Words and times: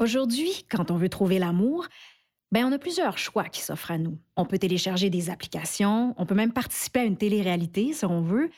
Aujourd'hui, 0.00 0.64
quand 0.70 0.90
on 0.90 0.96
veut 0.96 1.10
trouver 1.10 1.38
l'amour, 1.38 1.86
ben 2.52 2.64
on 2.64 2.72
a 2.72 2.78
plusieurs 2.78 3.18
choix 3.18 3.44
qui 3.44 3.60
s'offrent 3.60 3.90
à 3.90 3.98
nous. 3.98 4.18
On 4.34 4.46
peut 4.46 4.56
télécharger 4.56 5.10
des 5.10 5.28
applications, 5.28 6.14
on 6.16 6.24
peut 6.24 6.34
même 6.34 6.54
participer 6.54 7.00
à 7.00 7.04
une 7.04 7.18
télé-réalité 7.18 7.92
si 7.92 8.06
on 8.06 8.22
veut. 8.22 8.48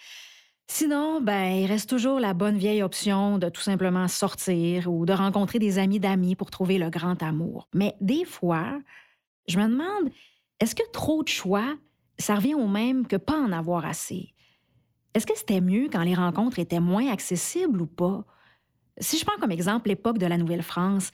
Sinon, 0.69 1.21
ben, 1.21 1.47
il 1.47 1.67
reste 1.67 1.91
toujours 1.91 2.21
la 2.21 2.33
bonne 2.33 2.57
vieille 2.57 2.85
option 2.85 3.39
de 3.39 3.49
tout 3.49 3.61
simplement 3.61 4.07
sortir 4.07 4.87
ou 4.87 5.05
de 5.05 5.13
rencontrer 5.13 5.59
des 5.59 5.81
amis 5.81 5.99
d'amis 5.99 6.37
pour 6.37 6.53
trouver 6.53 6.79
le 6.79 6.91
grand 6.91 7.21
amour. 7.25 7.69
Mais 7.75 7.97
des 8.01 8.25
fois, 8.25 8.81
je 9.49 9.59
me 9.59 9.67
demande, 9.67 10.13
est-ce 10.61 10.77
que 10.77 10.89
trop 10.93 11.25
de 11.25 11.29
choix, 11.29 11.75
ça 12.19 12.37
revient 12.37 12.55
au 12.55 12.69
même 12.69 13.05
que 13.05 13.17
pas 13.17 13.37
en 13.37 13.51
avoir 13.51 13.85
assez? 13.85 14.33
Est-ce 15.13 15.27
que 15.27 15.37
c'était 15.37 15.61
mieux 15.61 15.89
quand 15.93 16.03
les 16.03 16.15
rencontres 16.15 16.61
étaient 16.61 16.79
moins 16.79 17.11
accessibles 17.11 17.83
ou 17.83 17.87
pas? 17.87 18.25
Si 18.99 19.19
je 19.19 19.25
prends 19.25 19.39
comme 19.41 19.51
exemple 19.51 19.89
l'époque 19.89 20.19
de 20.19 20.27
la 20.27 20.39
Nouvelle-France, 20.39 21.11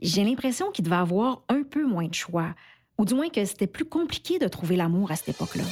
j'ai 0.00 0.24
l'impression 0.24 0.70
qu'il 0.70 0.84
devait 0.84 0.96
avoir 0.96 1.42
un 1.48 1.62
peu 1.62 1.84
moins 1.84 2.06
de 2.06 2.14
choix, 2.14 2.54
ou 2.98 3.04
du 3.04 3.14
moins 3.14 3.28
que 3.28 3.44
c'était 3.44 3.66
plus 3.66 3.84
compliqué 3.84 4.38
de 4.38 4.48
trouver 4.48 4.76
l'amour 4.76 5.10
à 5.10 5.16
cette 5.16 5.30
époque-là. 5.30 5.64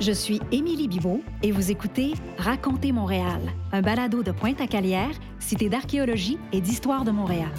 Je 0.00 0.12
suis 0.12 0.38
Émilie 0.52 0.86
Bibeau 0.86 1.22
et 1.42 1.50
vous 1.50 1.70
écoutez 1.70 2.12
Racontez 2.36 2.92
Montréal, 2.92 3.40
un 3.72 3.80
balado 3.80 4.22
de 4.22 4.32
Pointe-à-Calière, 4.32 5.12
cité 5.38 5.70
d'archéologie 5.70 6.38
et 6.52 6.60
d'histoire 6.60 7.04
de 7.04 7.10
Montréal. 7.10 7.52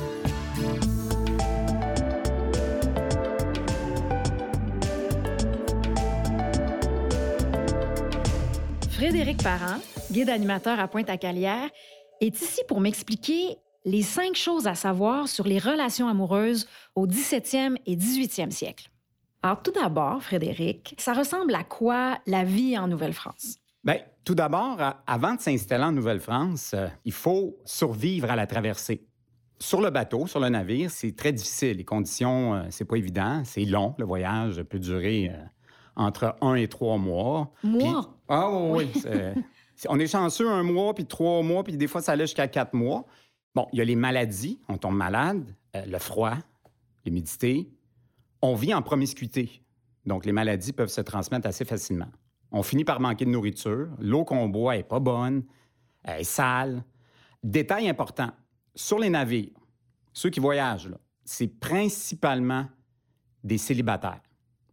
Frédéric 9.05 9.43
Parent, 9.43 9.79
guide 10.11 10.29
animateur 10.29 10.79
à 10.79 10.87
Pointe-à-Calière, 10.87 11.69
est 12.21 12.41
ici 12.41 12.61
pour 12.67 12.81
m'expliquer 12.81 13.55
les 13.85 14.01
cinq 14.01 14.35
choses 14.35 14.65
à 14.65 14.73
savoir 14.73 15.27
sur 15.27 15.45
les 15.45 15.59
relations 15.59 16.07
amoureuses 16.07 16.67
au 16.95 17.05
17e 17.05 17.75
et 17.85 17.95
18e 17.95 18.49
siècle. 18.49 18.89
Alors, 19.43 19.61
tout 19.61 19.71
d'abord, 19.71 20.23
Frédéric, 20.23 20.95
ça 20.97 21.13
ressemble 21.13 21.53
à 21.53 21.63
quoi 21.63 22.17
la 22.25 22.43
vie 22.43 22.79
en 22.79 22.87
Nouvelle-France? 22.87 23.59
Bien, 23.83 23.99
tout 24.23 24.33
d'abord, 24.33 24.79
avant 25.05 25.35
de 25.35 25.39
s'installer 25.39 25.83
en 25.83 25.91
Nouvelle-France, 25.91 26.71
euh, 26.73 26.87
il 27.05 27.13
faut 27.13 27.59
survivre 27.63 28.31
à 28.31 28.35
la 28.35 28.47
traversée. 28.47 29.05
Sur 29.59 29.81
le 29.81 29.91
bateau, 29.91 30.25
sur 30.25 30.39
le 30.39 30.49
navire, 30.49 30.89
c'est 30.89 31.15
très 31.15 31.31
difficile. 31.31 31.77
Les 31.77 31.85
conditions, 31.85 32.55
euh, 32.55 32.63
c'est 32.71 32.85
pas 32.85 32.95
évident. 32.95 33.43
C'est 33.45 33.65
long. 33.65 33.93
Le 33.99 34.05
voyage 34.05 34.63
peut 34.63 34.79
durer 34.79 35.29
euh, 35.31 35.37
entre 35.95 36.35
un 36.41 36.55
et 36.55 36.67
trois 36.67 36.97
mois. 36.97 37.51
Mois? 37.63 38.17
ah 38.27 38.49
oui, 38.51 38.91
on 39.89 39.99
est 39.99 40.07
chanceux 40.07 40.49
un 40.49 40.63
mois, 40.63 40.93
puis 40.93 41.05
trois 41.05 41.41
mois, 41.41 41.63
puis 41.63 41.77
des 41.77 41.87
fois, 41.87 42.01
ça 42.01 42.13
allait 42.13 42.25
jusqu'à 42.25 42.47
quatre 42.47 42.73
mois. 42.73 43.05
Bon, 43.53 43.67
il 43.71 43.79
y 43.79 43.81
a 43.81 43.85
les 43.85 43.95
maladies. 43.95 44.59
On 44.67 44.77
tombe 44.77 44.95
malade, 44.95 45.55
le 45.73 45.97
froid, 45.97 46.35
l'humidité, 47.05 47.69
on 48.41 48.55
vit 48.55 48.73
en 48.73 48.81
promiscuité, 48.81 49.63
donc 50.05 50.25
les 50.25 50.31
maladies 50.31 50.71
peuvent 50.71 50.89
se 50.89 51.01
transmettre 51.01 51.47
assez 51.47 51.65
facilement. 51.65 52.09
On 52.51 52.63
finit 52.63 52.85
par 52.85 52.99
manquer 52.99 53.25
de 53.25 53.31
nourriture, 53.31 53.89
l'eau 53.99 54.23
qu'on 54.23 54.47
boit 54.47 54.77
est 54.77 54.83
pas 54.83 54.99
bonne, 54.99 55.43
elle 56.03 56.21
est 56.21 56.25
sale. 56.25 56.83
Détail 57.43 57.89
important, 57.89 58.31
sur 58.75 58.99
les 58.99 59.09
navires, 59.09 59.59
ceux 60.13 60.29
qui 60.29 60.39
voyagent, 60.39 60.91
c'est 61.23 61.47
principalement 61.47 62.67
des 63.43 63.57
célibataires. 63.57 64.21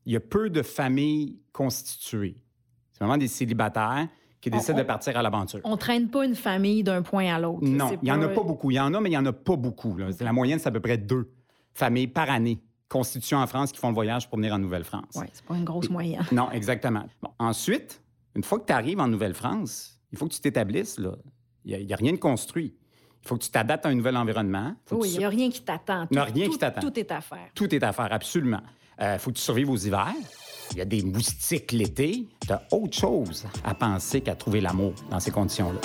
Il 0.07 0.13
y 0.13 0.17
a 0.17 0.21
peu 0.21 0.51
de 0.51 0.63
familles 0.63 1.39
constituées. 1.53 2.37
C'est 2.93 3.05
vraiment 3.05 3.19
des 3.19 3.29
célibataires 3.29 4.09
qui 4.41 4.51
décident 4.51 4.79
de 4.79 4.83
partir 4.83 5.17
à 5.17 5.23
l'aventure. 5.23 5.61
On 5.65 5.77
traîne 5.77 6.09
pas 6.09 6.25
une 6.25 6.35
famille 6.35 6.83
d'un 6.83 7.03
point 7.03 7.33
à 7.33 7.39
l'autre. 7.39 7.65
Non, 7.65 7.97
il 8.03 8.05
n'y 8.05 8.13
en 8.13 8.21
a 8.23 8.29
pas 8.29 8.43
beaucoup. 8.43 8.71
Il 8.71 8.75
y 8.75 8.81
en 8.81 8.93
a, 8.93 9.01
mais 9.01 9.09
il 9.09 9.13
n'y 9.13 9.19
en 9.19 9.27
a 9.27 9.33
pas 9.33 9.57
beaucoup. 9.57 9.97
La 10.21 10.33
moyenne, 10.33 10.59
c'est 10.59 10.69
à 10.69 10.73
peu 10.73 10.81
près 10.81 10.99
deux 10.99 11.33
familles 11.73 12.09
par 12.09 12.29
année 12.29 12.61
constituants 12.89 13.41
en 13.43 13.47
France 13.47 13.73
qui 13.73 13.79
font 13.79 13.89
le 13.89 13.95
voyage 13.95 14.29
pour 14.29 14.37
venir 14.37 14.53
en 14.53 14.59
Nouvelle-France. 14.59 15.15
Oui, 15.15 15.25
c'est 15.33 15.45
pas 15.45 15.57
une 15.57 15.65
grosse 15.65 15.89
moyenne. 15.89 16.27
Non, 16.31 16.51
exactement. 16.51 17.05
ensuite, 17.39 18.03
une 18.35 18.43
fois 18.43 18.59
que 18.59 18.67
tu 18.67 18.73
arrives 18.73 19.01
en 19.01 19.09
Nouvelle-France, 19.09 19.99
il 20.13 20.19
faut 20.19 20.27
que 20.27 20.35
tu 20.35 20.41
t'établisses. 20.41 21.01
Il 21.65 21.87
n'y 21.87 21.93
a, 21.93 21.97
rien 21.97 22.13
de 22.13 22.19
construit. 22.19 22.75
Il 23.23 23.29
faut 23.29 23.37
que 23.37 23.45
tu 23.45 23.51
t'adaptes 23.51 23.87
à 23.87 23.89
un 23.89 23.95
nouvel 23.95 24.17
environnement. 24.17 24.75
oui, 24.91 25.11
il 25.13 25.19
n'y 25.19 25.25
a 25.25 25.29
rien 25.29 25.49
qui 25.49 25.63
t'attend. 25.63 26.07
Il 26.11 26.15
n'y 26.15 26.19
a 26.19 26.25
rien 26.25 26.49
qui 26.49 26.59
t'attend. 26.59 26.81
Tout 26.81 26.99
est 26.99 27.11
à 27.11 27.21
faire. 27.21 27.51
Tout 27.55 27.75
est 27.75 27.83
à 27.83 27.93
faire, 27.93 28.13
absolument. 28.13 28.61
Euh, 29.01 29.19
faut 29.19 29.31
que 29.31 29.37
tu 29.37 29.43
survives 29.43 29.71
aux 29.71 29.77
hivers. 29.77 30.15
Il 30.73 30.79
y 30.79 30.81
a 30.81 30.85
des 30.85 31.03
moustiques 31.03 31.73
l'été. 31.73 32.29
Tu 32.47 32.53
as 32.53 32.63
autre 32.71 32.97
chose 32.97 33.47
à 33.65 33.75
penser 33.75 34.21
qu'à 34.21 34.35
trouver 34.35 34.61
l'amour 34.61 34.95
dans 35.11 35.21
ces 35.21 35.31
conditions-là. 35.31 35.81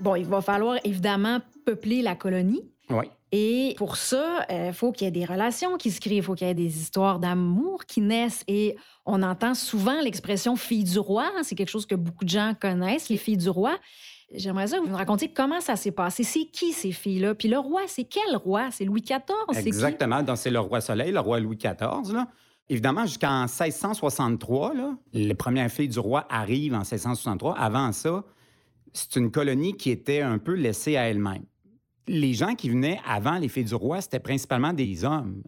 Bon, 0.00 0.14
il 0.14 0.24
va 0.24 0.40
falloir 0.40 0.78
évidemment 0.82 1.40
peupler 1.66 2.00
la 2.00 2.14
colonie. 2.14 2.62
Oui. 2.90 3.06
Et 3.32 3.74
pour 3.78 3.96
ça, 3.96 4.44
il 4.48 4.54
euh, 4.54 4.72
faut 4.72 4.90
qu'il 4.90 5.04
y 5.04 5.08
ait 5.08 5.12
des 5.12 5.24
relations 5.24 5.76
qui 5.76 5.90
se 5.90 6.00
créent, 6.00 6.16
il 6.16 6.22
faut 6.22 6.34
qu'il 6.34 6.48
y 6.48 6.50
ait 6.50 6.54
des 6.54 6.80
histoires 6.80 7.20
d'amour 7.20 7.84
qui 7.86 8.00
naissent. 8.00 8.42
Et 8.48 8.76
on 9.06 9.22
entend 9.22 9.54
souvent 9.54 10.00
l'expression 10.00 10.56
fille 10.56 10.84
du 10.84 10.98
roi. 10.98 11.30
C'est 11.42 11.54
quelque 11.54 11.70
chose 11.70 11.86
que 11.86 11.94
beaucoup 11.94 12.24
de 12.24 12.30
gens 12.30 12.54
connaissent, 12.60 13.08
les 13.08 13.16
filles 13.16 13.36
du 13.36 13.48
roi. 13.48 13.78
J'aimerais 14.34 14.68
ça 14.68 14.78
que 14.78 14.82
vous 14.82 14.90
me 14.90 14.96
racontiez 14.96 15.32
comment 15.32 15.60
ça 15.60 15.76
s'est 15.76 15.90
passé. 15.90 16.24
C'est 16.24 16.46
qui 16.46 16.72
ces 16.72 16.92
filles-là? 16.92 17.34
Puis 17.34 17.48
le 17.48 17.58
roi, 17.58 17.82
c'est 17.86 18.04
quel 18.04 18.36
roi? 18.36 18.70
C'est 18.70 18.84
Louis 18.84 19.02
XIV? 19.02 19.66
Exactement. 19.66 20.22
Donc, 20.22 20.36
c'est 20.36 20.50
le 20.50 20.60
roi 20.60 20.80
Soleil, 20.80 21.12
le 21.12 21.20
roi 21.20 21.40
Louis 21.40 21.56
XIV. 21.56 22.12
Là. 22.12 22.28
Évidemment, 22.68 23.06
jusqu'en 23.06 23.42
1663, 23.42 24.74
là, 24.74 24.94
les 25.12 25.34
premières 25.34 25.70
filles 25.70 25.88
du 25.88 25.98
roi 25.98 26.26
arrivent 26.30 26.74
en 26.74 26.84
1663. 26.84 27.56
Avant 27.58 27.90
ça, 27.90 28.24
c'est 28.92 29.16
une 29.16 29.32
colonie 29.32 29.76
qui 29.76 29.90
était 29.90 30.20
un 30.20 30.38
peu 30.38 30.54
laissée 30.54 30.96
à 30.96 31.08
elle-même. 31.08 31.44
Les 32.12 32.34
gens 32.34 32.54
qui 32.54 32.68
venaient 32.68 33.00
avant 33.06 33.38
les 33.38 33.48
filles 33.48 33.64
du 33.64 33.74
roi, 33.74 34.00
c'était 34.00 34.18
principalement 34.18 34.72
des 34.72 35.04
hommes. 35.04 35.42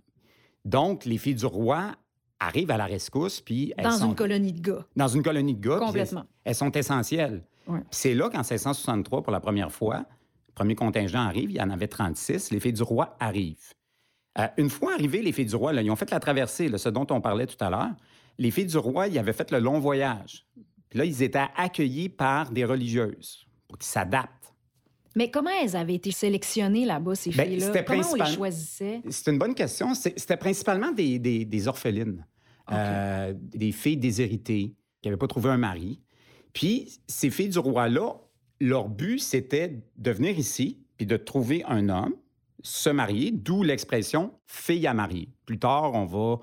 Donc, 0.64 1.04
les 1.04 1.18
filles 1.18 1.34
du 1.34 1.46
roi 1.46 1.92
arrivent 2.38 2.70
à 2.70 2.76
la 2.76 2.86
rescousse, 2.86 3.40
puis 3.40 3.72
elles 3.76 3.84
Dans 3.84 4.06
une 4.06 4.14
colonie 4.14 4.52
de 4.52 4.60
gars. 4.60 4.86
Dans 4.94 5.08
une 5.08 5.22
colonie 5.22 5.54
de 5.54 5.60
gars. 5.60 5.78
Complètement. 5.78 6.24
Elles, 6.44 6.54
sont 6.54 6.70
essentielles. 6.70 7.44
C'est 7.90 8.14
là 8.14 8.28
qu'en 8.28 8.38
1663, 8.38 9.22
pour 9.22 9.32
la 9.32 9.40
première 9.40 9.72
fois, 9.72 9.98
le 10.48 10.54
premier 10.54 10.74
contingent 10.74 11.20
arrive, 11.20 11.50
il 11.50 11.56
y 11.56 11.60
en 11.60 11.70
avait 11.70 11.88
36, 11.88 12.50
les 12.50 12.60
filles 12.60 12.72
du 12.72 12.82
roi 12.82 13.16
arrivent. 13.18 13.72
Euh, 14.38 14.46
une 14.56 14.70
fois 14.70 14.94
arrivées, 14.94 15.22
les 15.22 15.32
filles 15.32 15.46
du 15.46 15.56
roi, 15.56 15.72
là, 15.72 15.82
ils 15.82 15.90
ont 15.90 15.96
fait 15.96 16.10
la 16.10 16.20
traversée, 16.20 16.70
ce 16.76 16.88
dont 16.88 17.06
on 17.10 17.20
parlait 17.20 17.46
tout 17.46 17.62
à 17.62 17.70
l'heure. 17.70 17.90
Les 18.38 18.50
filles 18.50 18.66
du 18.66 18.78
roi, 18.78 19.08
ils 19.08 19.18
avaient 19.18 19.32
fait 19.32 19.50
le 19.50 19.58
long 19.58 19.78
voyage. 19.78 20.46
Puis 20.88 20.98
là, 20.98 21.04
ils 21.04 21.22
étaient 21.22 21.44
accueillis 21.56 22.08
par 22.08 22.50
des 22.50 22.64
religieuses 22.64 23.46
pour 23.68 23.78
qu'ils 23.78 23.88
s'adaptent. 23.88 24.41
Mais 25.14 25.30
comment 25.30 25.50
elles 25.62 25.76
avaient 25.76 25.94
été 25.94 26.10
sélectionnées 26.10 26.84
là-bas, 26.84 27.14
ces 27.14 27.30
ben, 27.30 27.46
filles-là? 27.46 27.82
Comment 27.82 28.02
on 28.12 28.14
les 28.14 28.32
choisissait? 28.32 29.02
C'est 29.10 29.30
une 29.30 29.38
bonne 29.38 29.54
question. 29.54 29.94
C'était 29.94 30.36
principalement 30.36 30.90
des, 30.92 31.18
des, 31.18 31.68
orphelines, 31.68 32.26
euh, 32.70 33.34
des 33.36 33.72
filles 33.72 33.96
déshéritées 33.96 34.74
qui 35.00 35.08
n'avaient 35.08 35.18
pas 35.18 35.28
trouvé 35.28 35.50
un 35.50 35.58
mari. 35.58 36.00
Puis 36.52 37.00
ces 37.06 37.30
filles 37.30 37.48
du 37.48 37.58
roi-là, 37.58 38.14
leur 38.60 38.88
but, 38.88 39.18
c'était 39.18 39.80
de 39.96 40.10
venir 40.10 40.38
ici 40.38 40.78
puis 40.96 41.06
de 41.06 41.16
trouver 41.16 41.64
un 41.64 41.88
homme, 41.88 42.14
se 42.62 42.90
marier, 42.90 43.32
d'où 43.32 43.62
l'expression 43.62 44.32
fille 44.46 44.86
à 44.86 44.94
marier. 44.94 45.28
Plus 45.46 45.58
tard, 45.58 45.94
on 45.94 46.04
va 46.04 46.38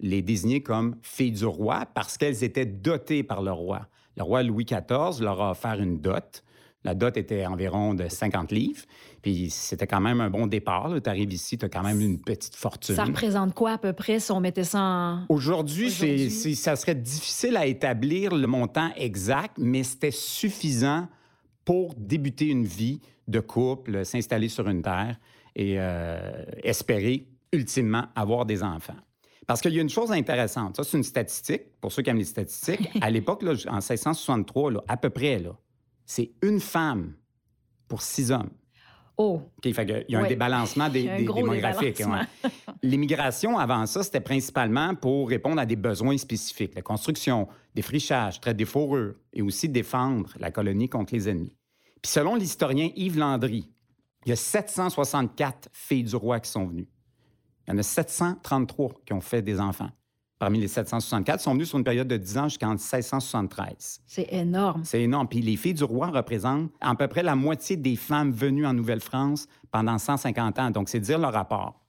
les 0.00 0.20
désigner 0.20 0.62
comme 0.62 0.96
filles 1.02 1.32
du 1.32 1.46
roi 1.46 1.86
parce 1.94 2.18
qu'elles 2.18 2.44
étaient 2.44 2.66
dotées 2.66 3.22
par 3.22 3.42
le 3.42 3.52
roi. 3.52 3.88
Le 4.16 4.22
roi 4.22 4.42
Louis 4.42 4.64
XIV 4.64 5.22
leur 5.22 5.40
a 5.40 5.52
offert 5.52 5.80
une 5.80 5.98
dot. 5.98 6.44
La 6.84 6.94
dot 6.94 7.16
était 7.16 7.46
environ 7.46 7.94
de 7.94 8.08
50 8.08 8.50
livres. 8.50 8.82
Puis 9.22 9.50
c'était 9.50 9.86
quand 9.86 10.00
même 10.00 10.20
un 10.20 10.30
bon 10.30 10.46
départ. 10.46 10.92
Tu 11.02 11.08
arrives 11.08 11.32
ici, 11.32 11.56
tu 11.56 11.64
as 11.64 11.68
quand 11.68 11.82
même 11.82 12.00
une 12.00 12.20
petite 12.20 12.56
fortune. 12.56 12.96
Ça 12.96 13.04
représente 13.04 13.54
quoi 13.54 13.72
à 13.72 13.78
peu 13.78 13.92
près 13.92 14.18
si 14.18 14.32
on 14.32 14.40
mettait 14.40 14.64
ça 14.64 14.80
en... 14.80 15.26
Aujourd'hui, 15.28 15.90
ça 15.90 16.76
serait 16.76 16.94
difficile 16.94 17.56
à 17.56 17.66
établir 17.66 18.34
le 18.34 18.46
montant 18.46 18.90
exact, 18.96 19.56
mais 19.58 19.84
c'était 19.84 20.10
suffisant 20.10 21.08
pour 21.64 21.94
débuter 21.94 22.46
une 22.46 22.64
vie 22.64 23.00
de 23.28 23.38
couple, 23.38 24.04
s'installer 24.04 24.48
sur 24.48 24.68
une 24.68 24.82
terre 24.82 25.16
et 25.54 25.76
euh, 25.78 26.44
espérer 26.64 27.28
ultimement 27.52 28.06
avoir 28.16 28.44
des 28.46 28.62
enfants. 28.62 28.96
Parce 29.46 29.60
qu'il 29.60 29.74
y 29.74 29.78
a 29.78 29.82
une 29.82 29.90
chose 29.90 30.12
intéressante. 30.12 30.76
Ça, 30.76 30.84
c'est 30.84 30.96
une 30.96 31.02
statistique, 31.02 31.62
pour 31.80 31.92
ceux 31.92 32.02
qui 32.02 32.10
aiment 32.10 32.18
les 32.18 32.24
statistiques. 32.24 32.88
à 33.00 33.10
l'époque, 33.10 33.42
en 33.42 33.76
1663, 33.76 34.84
à 34.88 34.96
peu 34.96 35.10
près, 35.10 35.38
là, 35.38 35.50
c'est 36.04 36.32
une 36.42 36.60
femme 36.60 37.14
pour 37.88 38.02
six 38.02 38.30
hommes. 38.30 38.50
Oh. 39.18 39.42
il 39.62 40.04
y 40.08 40.16
a 40.16 40.20
un 40.20 40.26
débalancement 40.26 40.88
des, 40.90 41.04
démographiques. 41.04 42.02
L'immigration, 42.82 43.58
avant 43.58 43.86
ça, 43.86 44.02
c'était 44.02 44.20
principalement 44.20 44.94
pour 44.94 45.28
répondre 45.28 45.60
à 45.60 45.66
des 45.66 45.76
besoins 45.76 46.16
spécifiques. 46.16 46.74
La 46.74 46.82
construction, 46.82 47.46
défrichage, 47.74 48.40
traite 48.40 48.56
des 48.56 48.64
fourrures 48.64 49.14
et 49.32 49.42
aussi 49.42 49.68
défendre 49.68 50.34
la 50.38 50.50
colonie 50.50 50.88
contre 50.88 51.14
les 51.14 51.28
ennemis. 51.28 51.54
Puis 52.00 52.10
selon 52.10 52.34
l'historien 52.34 52.90
Yves 52.96 53.18
Landry, 53.18 53.70
il 54.24 54.30
y 54.30 54.32
a 54.32 54.36
764 54.36 55.68
filles 55.72 56.04
du 56.04 56.16
roi 56.16 56.40
qui 56.40 56.50
sont 56.50 56.66
venues. 56.66 56.88
Il 57.66 57.72
y 57.72 57.74
en 57.74 57.78
a 57.78 57.82
733 57.82 59.02
qui 59.06 59.12
ont 59.12 59.20
fait 59.20 59.42
des 59.42 59.60
enfants. 59.60 59.90
Parmi 60.42 60.58
les 60.58 60.66
764, 60.66 61.40
sont 61.40 61.52
venues 61.52 61.66
sur 61.66 61.78
une 61.78 61.84
période 61.84 62.08
de 62.08 62.16
10 62.16 62.38
ans 62.38 62.48
jusqu'en 62.48 62.70
1673. 62.70 64.00
C'est 64.08 64.26
énorme. 64.32 64.82
C'est 64.84 65.00
énorme. 65.00 65.28
Puis 65.28 65.40
les 65.40 65.54
filles 65.54 65.74
du 65.74 65.84
roi 65.84 66.08
représentent 66.08 66.68
à 66.80 66.92
peu 66.96 67.06
près 67.06 67.22
la 67.22 67.36
moitié 67.36 67.76
des 67.76 67.94
femmes 67.94 68.32
venues 68.32 68.66
en 68.66 68.74
Nouvelle-France 68.74 69.46
pendant 69.70 69.98
150 69.98 70.58
ans. 70.58 70.72
Donc, 70.72 70.88
c'est 70.88 70.98
dire 70.98 71.20
leur 71.20 71.32
rapport. 71.32 71.80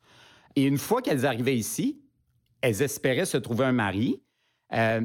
Et 0.55 0.65
une 0.65 0.77
fois 0.77 1.01
qu'elles 1.01 1.25
arrivaient 1.25 1.57
ici, 1.57 2.03
elles 2.61 2.83
espéraient 2.83 3.25
se 3.25 3.37
trouver 3.37 3.65
un 3.65 3.71
mari. 3.71 4.21
Euh, 4.73 5.01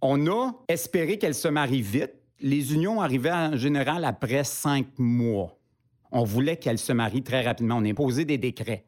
on 0.00 0.26
a 0.28 0.54
espéré 0.66 1.18
qu'elles 1.18 1.34
se 1.34 1.48
marient 1.48 1.82
vite. 1.82 2.14
Les 2.40 2.72
unions 2.72 3.02
arrivaient 3.02 3.30
en 3.30 3.58
général 3.58 4.06
après 4.06 4.42
cinq 4.42 4.86
mois. 4.96 5.58
On 6.12 6.24
voulait 6.24 6.56
qu'elles 6.56 6.78
se 6.78 6.94
marient 6.94 7.22
très 7.22 7.42
rapidement. 7.42 7.76
On 7.76 7.84
imposait 7.84 8.24
des 8.24 8.38
décrets. 8.38 8.86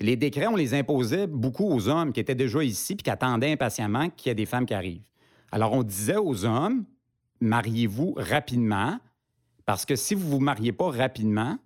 Les 0.00 0.16
décrets, 0.16 0.46
on 0.46 0.56
les 0.56 0.74
imposait 0.74 1.26
beaucoup 1.26 1.64
aux 1.64 1.88
hommes 1.88 2.12
qui 2.12 2.20
étaient 2.20 2.34
déjà 2.34 2.62
ici 2.62 2.94
puis 2.94 3.02
qui 3.02 3.10
attendaient 3.10 3.52
impatiemment 3.52 4.10
qu'il 4.10 4.30
y 4.30 4.32
ait 4.32 4.36
des 4.36 4.46
femmes 4.46 4.66
qui 4.66 4.74
arrivent. 4.74 5.02
Alors, 5.50 5.72
on 5.72 5.82
disait 5.82 6.16
aux 6.16 6.44
hommes, 6.44 6.84
mariez-vous 7.40 8.14
rapidement, 8.16 8.98
parce 9.66 9.84
que 9.84 9.96
si 9.96 10.14
vous 10.14 10.26
ne 10.26 10.30
vous 10.30 10.40
mariez 10.40 10.72
pas 10.72 10.90
rapidement, 10.90 11.58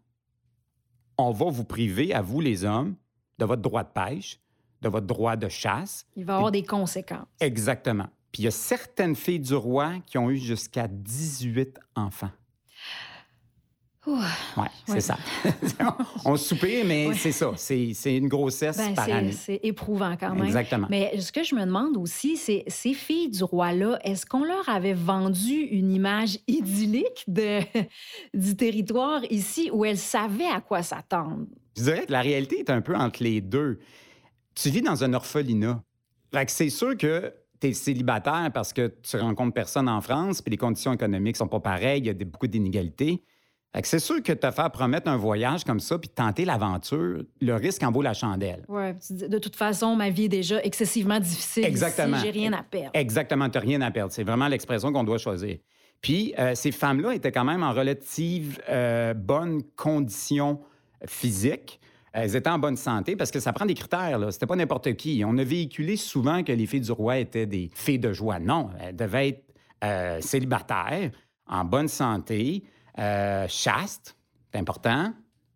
on 1.19 1.31
va 1.31 1.51
vous 1.51 1.65
priver, 1.65 2.15
à 2.15 2.23
vous 2.23 2.41
les 2.41 2.65
hommes, 2.65 2.95
de 3.39 3.45
votre 3.45 3.63
droit 3.63 3.85
de 3.85 3.91
pêche, 3.91 4.41
de 4.81 4.89
votre 4.89 5.07
droit 5.07 5.37
de 5.37 5.49
chasse. 5.49 6.07
Il 6.17 6.25
va 6.25 6.35
y 6.35 6.37
avoir 6.37 6.53
des 6.53 6.65
conséquences. 6.65 7.27
Exactement. 7.41 8.09
Puis 8.33 8.43
il 8.43 8.45
y 8.47 8.49
a 8.49 8.53
certaines 8.53 9.15
filles 9.15 9.41
du 9.41 9.55
roi 9.55 9.95
qui 10.07 10.19
ont 10.19 10.31
eu 10.31 10.39
jusqu'à 10.39 10.89
18 10.89 11.79
enfants. 11.95 12.31
Oui, 14.05 14.67
c'est 14.87 15.01
ça. 15.01 15.17
on 16.25 16.37
soupire, 16.37 16.85
mais 16.85 17.15
c'est 17.15 17.33
ça. 17.33 17.53
C'est 17.57 18.17
une 18.17 18.29
grossesse 18.29 18.77
ben, 18.77 18.95
par 18.95 19.09
année. 19.09 19.33
C'est 19.33 19.61
éprouvant 19.63 20.17
quand 20.19 20.35
même. 20.35 20.45
Exactement. 20.45 20.89
Mais 20.91 21.19
ce 21.21 21.31
que 21.31 21.45
je 21.45 21.55
me 21.55 21.65
demande 21.65 21.97
aussi, 21.97 22.37
c'est 22.37 22.65
ces 22.67 22.95
filles 22.95 23.31
du 23.31 23.45
roi-là, 23.45 24.01
est-ce 24.03 24.27
qu'on 24.27 24.45
leur 24.45 24.69
avait 24.69 24.95
vendu 24.95 25.55
une 25.55 25.93
image 25.93 26.39
idyllique 26.49 27.25
de, 27.29 27.61
du 28.35 28.57
territoire 28.57 29.23
ici 29.31 29.71
où 29.73 29.85
elles 29.85 29.99
savaient 29.99 30.51
à 30.53 30.61
quoi 30.61 30.83
s'attendre? 30.83 31.47
Je 31.77 31.85
dirais 31.85 32.05
que 32.07 32.13
la 32.13 32.23
réalité 32.23 32.59
est 32.59 32.71
un 32.71 32.81
peu 32.81 32.97
entre 32.97 33.23
les 33.23 33.41
deux. 33.41 33.79
Tu 34.55 34.69
vis 34.71 34.83
dans 34.83 35.05
un 35.05 35.15
orphelinat. 35.15 35.81
c'est 36.49 36.71
sûr 36.71 36.97
que 36.97 37.33
tu 37.61 37.69
es 37.69 37.73
célibataire 37.73 38.51
parce 38.53 38.73
que 38.73 38.93
tu 39.01 39.17
rencontres 39.17 39.55
personne 39.55 39.89
en 39.89 40.01
France, 40.01 40.43
puis 40.43 40.51
les 40.51 40.57
conditions 40.57 40.93
économiques 40.93 41.37
sont 41.37 41.47
pas 41.47 41.61
pareilles, 41.61 42.01
il 42.01 42.07
y 42.07 42.11
a 42.11 42.25
beaucoup 42.25 42.49
d'inégalités 42.49 43.23
c'est 43.83 43.99
sûr 43.99 44.23
que 44.23 44.33
te 44.33 44.51
faire 44.51 44.71
promettre 44.71 45.09
un 45.09 45.17
voyage 45.17 45.65
comme 45.65 45.81
ça 45.81 45.99
puis 45.99 46.09
tenter 46.09 46.45
l'aventure, 46.45 47.23
le 47.41 47.55
risque 47.55 47.83
en 47.83 47.91
vaut 47.91 48.03
la 48.03 48.15
chandelle. 48.15 48.65
Oui, 48.69 48.93
de 49.11 49.39
toute 49.39 49.57
façon, 49.57 49.97
ma 49.97 50.11
vie 50.11 50.25
est 50.25 50.29
déjà 50.29 50.63
excessivement 50.63 51.19
difficile. 51.19 51.65
Exactement. 51.65 52.19
J'ai 52.19 52.31
rien 52.31 52.53
à 52.53 52.63
perdre. 52.63 52.91
Exactement, 52.95 53.49
tu 53.49 53.59
n'as 53.59 53.65
rien 53.65 53.81
à 53.81 53.91
perdre. 53.91 54.13
C'est 54.13 54.25
vraiment 54.25 54.49
l'expression 54.49 54.93
qu'on 54.93 55.05
doit 55.05 55.19
choisir. 55.19 55.57
Puis, 56.03 56.35
euh, 56.39 56.55
ces 56.55 56.73
femmes-là 56.73 57.15
étaient 57.15 57.33
quand 57.33 57.45
même 57.45 57.63
en 57.63 57.73
relative 57.73 58.61
euh, 58.69 59.15
bonne 59.15 59.63
condition 59.77 60.61
physique. 61.07 61.81
Elles 62.13 62.37
étaient 62.37 62.51
en 62.51 62.59
bonne 62.59 62.77
santé 62.77 63.17
parce 63.17 63.31
que 63.31 63.41
ça 63.41 63.53
prend 63.53 63.65
des 63.65 63.75
critères. 63.75 64.19
Là. 64.19 64.31
C'était 64.31 64.47
pas 64.47 64.57
n'importe 64.57 64.95
qui. 64.95 65.23
On 65.25 65.39
a 65.39 65.45
véhiculé 65.45 65.97
souvent 65.97 66.43
que 66.43 66.53
les 66.53 66.67
filles 66.67 66.81
du 66.81 66.93
roi 66.93 67.19
étaient 67.19 67.47
des 67.47 67.71
filles 67.75 68.01
de 68.01 68.13
joie. 68.13 68.39
Non, 68.39 68.69
elles 68.81 68.97
devaient 68.97 69.29
être 69.29 69.45
euh, 69.83 70.21
célibataires, 70.21 71.11
en 71.47 71.65
bonne 71.65 71.89
santé, 71.89 72.65
euh, 72.99 73.47
chaste, 73.49 74.17
c'est 74.53 74.59
important. 74.59 75.13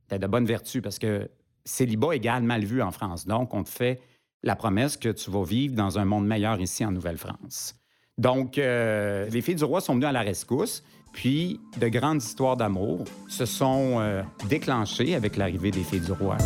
Tu 0.08 0.18
de 0.18 0.26
bonnes 0.26 0.46
vertus 0.46 0.82
parce 0.82 0.98
que 0.98 1.28
célibat 1.64 2.14
égale 2.14 2.42
mal 2.42 2.64
vu 2.64 2.80
en 2.80 2.92
France. 2.92 3.26
Donc, 3.26 3.52
on 3.54 3.64
te 3.64 3.68
fait 3.68 4.00
la 4.42 4.54
promesse 4.54 4.96
que 4.96 5.08
tu 5.08 5.30
vas 5.30 5.44
vivre 5.44 5.74
dans 5.74 5.98
un 5.98 6.04
monde 6.04 6.26
meilleur 6.26 6.60
ici 6.60 6.84
en 6.84 6.92
Nouvelle-France. 6.92 7.74
Donc, 8.16 8.56
euh, 8.56 9.28
les 9.28 9.42
filles 9.42 9.56
du 9.56 9.64
roi 9.64 9.80
sont 9.80 9.94
venues 9.94 10.06
à 10.06 10.12
la 10.12 10.22
rescousse, 10.22 10.82
puis 11.12 11.60
de 11.78 11.88
grandes 11.88 12.22
histoires 12.22 12.56
d'amour 12.56 13.04
se 13.28 13.44
sont 13.44 13.96
euh, 14.00 14.22
déclenchées 14.48 15.14
avec 15.14 15.36
l'arrivée 15.36 15.70
des 15.70 15.82
filles 15.82 16.00
du 16.00 16.12
roi. 16.12 16.38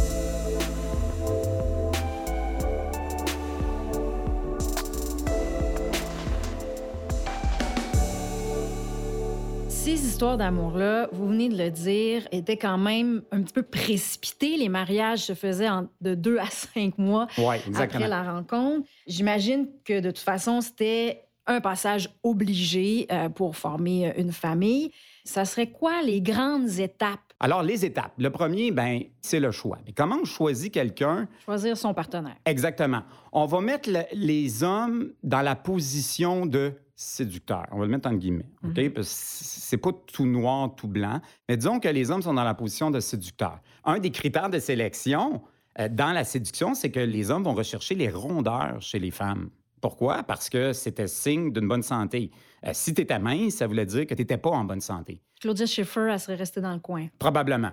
Ces 9.96 10.06
histoires 10.06 10.36
d'amour-là, 10.36 11.08
vous 11.10 11.26
venez 11.26 11.48
de 11.48 11.58
le 11.58 11.68
dire, 11.68 12.22
étaient 12.30 12.56
quand 12.56 12.78
même 12.78 13.22
un 13.32 13.42
petit 13.42 13.52
peu 13.52 13.62
précipitées. 13.64 14.56
Les 14.56 14.68
mariages 14.68 15.24
se 15.24 15.34
faisaient 15.34 15.68
de 16.00 16.14
deux 16.14 16.38
à 16.38 16.46
cinq 16.46 16.96
mois 16.96 17.26
après 17.74 18.06
la 18.06 18.22
rencontre. 18.22 18.86
J'imagine 19.08 19.66
que 19.84 19.98
de 19.98 20.10
toute 20.10 20.20
façon, 20.20 20.60
c'était 20.60 21.24
un 21.46 21.60
passage 21.60 22.08
obligé 22.22 23.08
euh, 23.10 23.28
pour 23.30 23.56
former 23.56 24.12
une 24.16 24.30
famille. 24.30 24.92
Ça 25.24 25.44
serait 25.44 25.70
quoi 25.70 26.02
les 26.02 26.20
grandes 26.20 26.78
étapes? 26.78 27.29
Alors, 27.42 27.62
les 27.62 27.86
étapes. 27.86 28.12
Le 28.18 28.30
premier, 28.30 28.70
ben, 28.70 29.00
c'est 29.22 29.40
le 29.40 29.50
choix. 29.50 29.78
Mais 29.86 29.92
comment 29.92 30.18
on 30.20 30.24
choisit 30.24 30.72
quelqu'un? 30.72 31.26
Choisir 31.44 31.76
son 31.76 31.94
partenaire. 31.94 32.36
Exactement. 32.44 33.02
On 33.32 33.46
va 33.46 33.60
mettre 33.62 33.88
les 34.12 34.62
hommes 34.62 35.12
dans 35.22 35.40
la 35.40 35.56
position 35.56 36.44
de 36.44 36.72
séducteur. 36.94 37.64
On 37.72 37.78
va 37.78 37.86
le 37.86 37.90
mettre 37.90 38.10
en 38.10 38.14
guillemets, 38.14 38.50
OK? 38.62 38.76
Mhm. 38.76 38.90
Parce 38.90 39.08
que 39.08 39.44
c'est 39.44 39.78
pas 39.78 39.90
tout 40.12 40.26
noir, 40.26 40.74
tout 40.74 40.86
blanc. 40.88 41.20
Mais 41.48 41.56
disons 41.56 41.80
que 41.80 41.88
les 41.88 42.10
hommes 42.10 42.20
sont 42.20 42.34
dans 42.34 42.44
la 42.44 42.54
position 42.54 42.90
de 42.90 43.00
séducteur. 43.00 43.60
Un 43.84 43.98
des 43.98 44.10
critères 44.10 44.50
de 44.50 44.58
sélection 44.58 45.40
euh, 45.78 45.88
dans 45.88 46.12
la 46.12 46.24
séduction, 46.24 46.74
c'est 46.74 46.90
que 46.90 47.00
les 47.00 47.30
hommes 47.30 47.44
vont 47.44 47.54
rechercher 47.54 47.94
les 47.94 48.10
rondeurs 48.10 48.82
chez 48.82 48.98
les 48.98 49.10
femmes. 49.10 49.48
Pourquoi? 49.80 50.22
Parce 50.22 50.48
que 50.48 50.72
c'était 50.72 51.08
signe 51.08 51.52
d'une 51.52 51.66
bonne 51.66 51.82
santé. 51.82 52.30
Euh, 52.66 52.70
si 52.74 52.92
tu 52.92 53.02
étais 53.02 53.18
mince, 53.18 53.54
ça 53.54 53.66
voulait 53.66 53.86
dire 53.86 54.06
que 54.06 54.14
tu 54.14 54.22
n'étais 54.22 54.36
pas 54.36 54.50
en 54.50 54.64
bonne 54.64 54.80
santé. 54.80 55.22
Claudia 55.40 55.64
Schiffer, 55.64 56.08
elle 56.12 56.20
serait 56.20 56.34
restée 56.34 56.60
dans 56.60 56.74
le 56.74 56.80
coin. 56.80 57.06
Probablement. 57.18 57.70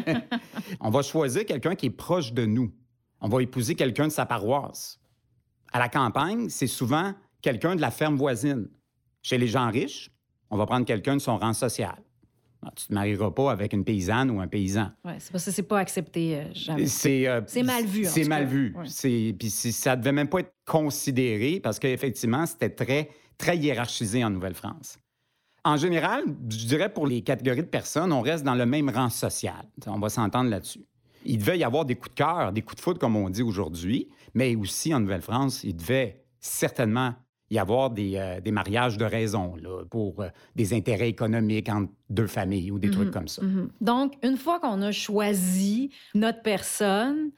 On 0.80 0.90
va 0.90 1.02
choisir 1.02 1.46
quelqu'un 1.46 1.74
qui 1.74 1.86
est 1.86 1.90
proche 1.90 2.32
de 2.32 2.44
nous. 2.44 2.70
On 3.20 3.28
va 3.28 3.40
épouser 3.42 3.74
quelqu'un 3.74 4.08
de 4.08 4.12
sa 4.12 4.26
paroisse. 4.26 5.00
À 5.72 5.78
la 5.78 5.88
campagne, 5.88 6.50
c'est 6.50 6.66
souvent 6.66 7.14
quelqu'un 7.40 7.76
de 7.76 7.80
la 7.80 7.90
ferme 7.90 8.16
voisine. 8.16 8.68
Chez 9.22 9.38
les 9.38 9.46
gens 9.46 9.70
riches, 9.70 10.10
on 10.50 10.58
va 10.58 10.66
prendre 10.66 10.84
quelqu'un 10.84 11.14
de 11.14 11.20
son 11.20 11.38
rang 11.38 11.54
social. 11.54 11.96
Tu 12.70 12.84
ne 12.84 12.88
te 12.88 12.94
marieras 12.94 13.30
pas 13.30 13.50
avec 13.50 13.72
une 13.72 13.84
paysanne 13.84 14.30
ou 14.30 14.40
un 14.40 14.46
paysan. 14.46 14.90
Oui, 15.04 15.12
c'est 15.18 15.32
parce 15.32 15.44
que 15.44 15.50
c'est 15.50 15.62
pas 15.62 15.78
accepté 15.78 16.36
euh, 16.36 16.44
jamais. 16.52 16.86
C'est 16.86 17.26
euh, 17.26 17.40
mal 17.64 17.84
vu. 17.84 18.04
C'est 18.04 18.24
mal 18.24 18.46
vu. 18.46 18.74
C'est 18.86 19.34
Puis 19.38 19.50
ça 19.50 19.96
devait 19.96 20.12
même 20.12 20.28
pas 20.28 20.40
être 20.40 20.54
considéré 20.64 21.60
parce 21.60 21.78
qu'effectivement, 21.78 22.46
c'était 22.46 22.70
très, 22.70 23.08
très 23.36 23.56
hiérarchisé 23.56 24.24
en 24.24 24.30
Nouvelle-France. 24.30 24.98
En 25.64 25.76
général, 25.76 26.24
je 26.48 26.66
dirais 26.66 26.92
pour 26.92 27.06
les 27.06 27.22
catégories 27.22 27.62
de 27.62 27.66
personnes, 27.66 28.12
on 28.12 28.20
reste 28.20 28.44
dans 28.44 28.54
le 28.54 28.66
même 28.66 28.88
rang 28.88 29.10
social. 29.10 29.64
On 29.86 29.98
va 29.98 30.08
s'entendre 30.08 30.50
là-dessus. 30.50 30.84
Il 31.24 31.38
devait 31.38 31.58
y 31.58 31.64
avoir 31.64 31.84
des 31.84 31.94
coups 31.94 32.10
de 32.10 32.16
cœur, 32.16 32.52
des 32.52 32.62
coups 32.62 32.76
de 32.76 32.80
foudre, 32.80 32.98
comme 32.98 33.14
on 33.14 33.30
dit 33.30 33.42
aujourd'hui, 33.42 34.08
mais 34.34 34.56
aussi 34.56 34.92
en 34.92 35.00
Nouvelle-France, 35.00 35.62
il 35.62 35.76
devait 35.76 36.24
certainement 36.40 37.14
y 37.52 37.58
avoir 37.58 37.90
des, 37.90 38.16
euh, 38.16 38.40
des 38.40 38.50
mariages 38.50 38.96
de 38.96 39.04
raison 39.04 39.54
là, 39.56 39.84
pour 39.90 40.22
euh, 40.22 40.28
des 40.56 40.72
intérêts 40.72 41.08
économiques 41.08 41.68
entre 41.68 41.92
deux 42.08 42.26
familles 42.26 42.70
ou 42.70 42.78
des 42.78 42.90
trucs 42.90 43.08
mhm, 43.08 43.12
comme 43.12 43.28
ça. 43.28 43.42
Mhm. 43.42 43.68
Donc, 43.80 44.14
une 44.22 44.36
fois 44.36 44.58
qu'on 44.58 44.80
a 44.80 44.90
choisi 44.90 45.90
notre 46.14 46.42
personne, 46.42 47.30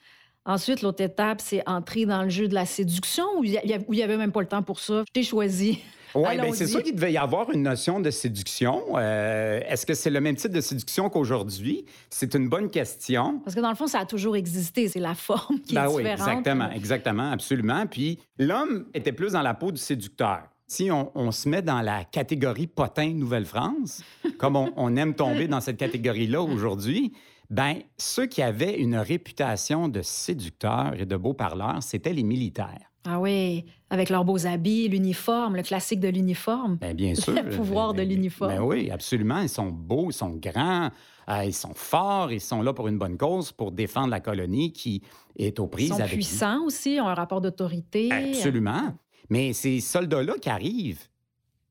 ensuite, 0.44 0.82
l'autre 0.82 1.02
étape, 1.02 1.40
c'est 1.40 1.68
entrer 1.68 2.06
dans 2.06 2.22
le 2.22 2.28
jeu 2.28 2.46
de 2.46 2.54
la 2.54 2.64
séduction 2.64 3.24
où 3.38 3.44
il 3.44 3.60
n'y 3.88 4.02
avait 4.02 4.16
même 4.16 4.32
pas 4.32 4.40
le 4.40 4.46
temps 4.46 4.62
pour 4.62 4.78
ça? 4.78 5.02
Je 5.08 5.12
t'ai 5.12 5.24
choisi. 5.24 5.80
Oui, 6.14 6.38
bien, 6.38 6.52
c'est 6.52 6.66
sûr 6.66 6.82
qu'il 6.82 6.94
devait 6.94 7.12
y 7.12 7.18
avoir 7.18 7.50
une 7.50 7.62
notion 7.62 8.00
de 8.00 8.10
séduction. 8.10 8.82
Euh, 8.96 9.60
est-ce 9.68 9.84
que 9.84 9.94
c'est 9.94 10.10
le 10.10 10.20
même 10.20 10.36
type 10.36 10.52
de 10.52 10.60
séduction 10.60 11.10
qu'aujourd'hui? 11.10 11.84
C'est 12.10 12.34
une 12.34 12.48
bonne 12.48 12.70
question. 12.70 13.40
Parce 13.44 13.54
que 13.54 13.60
dans 13.60 13.70
le 13.70 13.74
fond, 13.74 13.86
ça 13.86 14.00
a 14.00 14.06
toujours 14.06 14.36
existé. 14.36 14.88
C'est 14.88 15.00
la 15.00 15.14
forme 15.14 15.58
qui 15.60 15.74
est 15.74 15.80
ben 15.80 15.88
oui, 15.90 16.04
Exactement, 16.06 16.70
exactement, 16.70 17.30
absolument. 17.30 17.86
Puis 17.86 18.18
l'homme 18.38 18.86
était 18.94 19.12
plus 19.12 19.32
dans 19.32 19.42
la 19.42 19.54
peau 19.54 19.72
du 19.72 19.80
séducteur. 19.80 20.42
Si 20.66 20.90
on, 20.90 21.30
se 21.30 21.48
met 21.48 21.62
dans 21.62 21.82
la 21.82 22.04
catégorie 22.04 22.66
potin 22.66 23.12
Nouvelle-France, 23.12 24.02
comme 24.38 24.56
on, 24.56 24.72
on, 24.76 24.96
aime 24.96 25.14
tomber 25.14 25.46
dans 25.46 25.60
cette 25.60 25.76
catégorie-là 25.76 26.40
aujourd'hui, 26.40 27.12
ben 27.50 27.76
ceux 27.98 28.26
qui 28.26 28.42
avaient 28.42 28.78
une 28.78 28.96
réputation 28.96 29.88
de 29.88 30.00
séducteurs 30.00 30.94
et 30.98 31.04
de 31.04 31.16
beaux 31.16 31.34
parleurs, 31.34 31.82
c'était 31.82 32.12
les 32.12 32.22
militaires. 32.22 32.93
Ah 33.06 33.20
oui, 33.20 33.66
avec 33.90 34.08
leurs 34.08 34.24
beaux 34.24 34.46
habits, 34.46 34.88
l'uniforme, 34.88 35.56
le 35.56 35.62
classique 35.62 36.00
de 36.00 36.08
l'uniforme. 36.08 36.76
Bien, 36.76 36.94
bien 36.94 37.14
sûr. 37.14 37.34
le 37.34 37.50
pouvoir 37.50 37.92
de 37.92 38.02
l'uniforme. 38.02 38.54
Ben 38.54 38.62
oui, 38.62 38.90
absolument. 38.90 39.40
Ils 39.40 39.48
sont 39.48 39.68
beaux, 39.68 40.10
ils 40.10 40.14
sont 40.14 40.30
grands, 40.30 40.90
euh, 41.28 41.44
ils 41.44 41.54
sont 41.54 41.74
forts, 41.74 42.32
ils 42.32 42.40
sont 42.40 42.62
là 42.62 42.72
pour 42.72 42.88
une 42.88 42.96
bonne 42.96 43.18
cause, 43.18 43.52
pour 43.52 43.72
défendre 43.72 44.08
la 44.08 44.20
colonie 44.20 44.72
qui 44.72 45.02
est 45.36 45.60
aux 45.60 45.66
prises 45.66 45.92
avec 45.92 46.06
Ils 46.06 46.10
sont 46.10 46.16
puissants 46.16 46.64
aussi, 46.64 46.98
ont 47.00 47.08
un 47.08 47.14
rapport 47.14 47.42
d'autorité. 47.42 48.10
Absolument. 48.10 48.94
Mais 49.28 49.52
ces 49.52 49.80
soldats-là 49.80 50.34
qui 50.40 50.48
arrivent, 50.48 51.02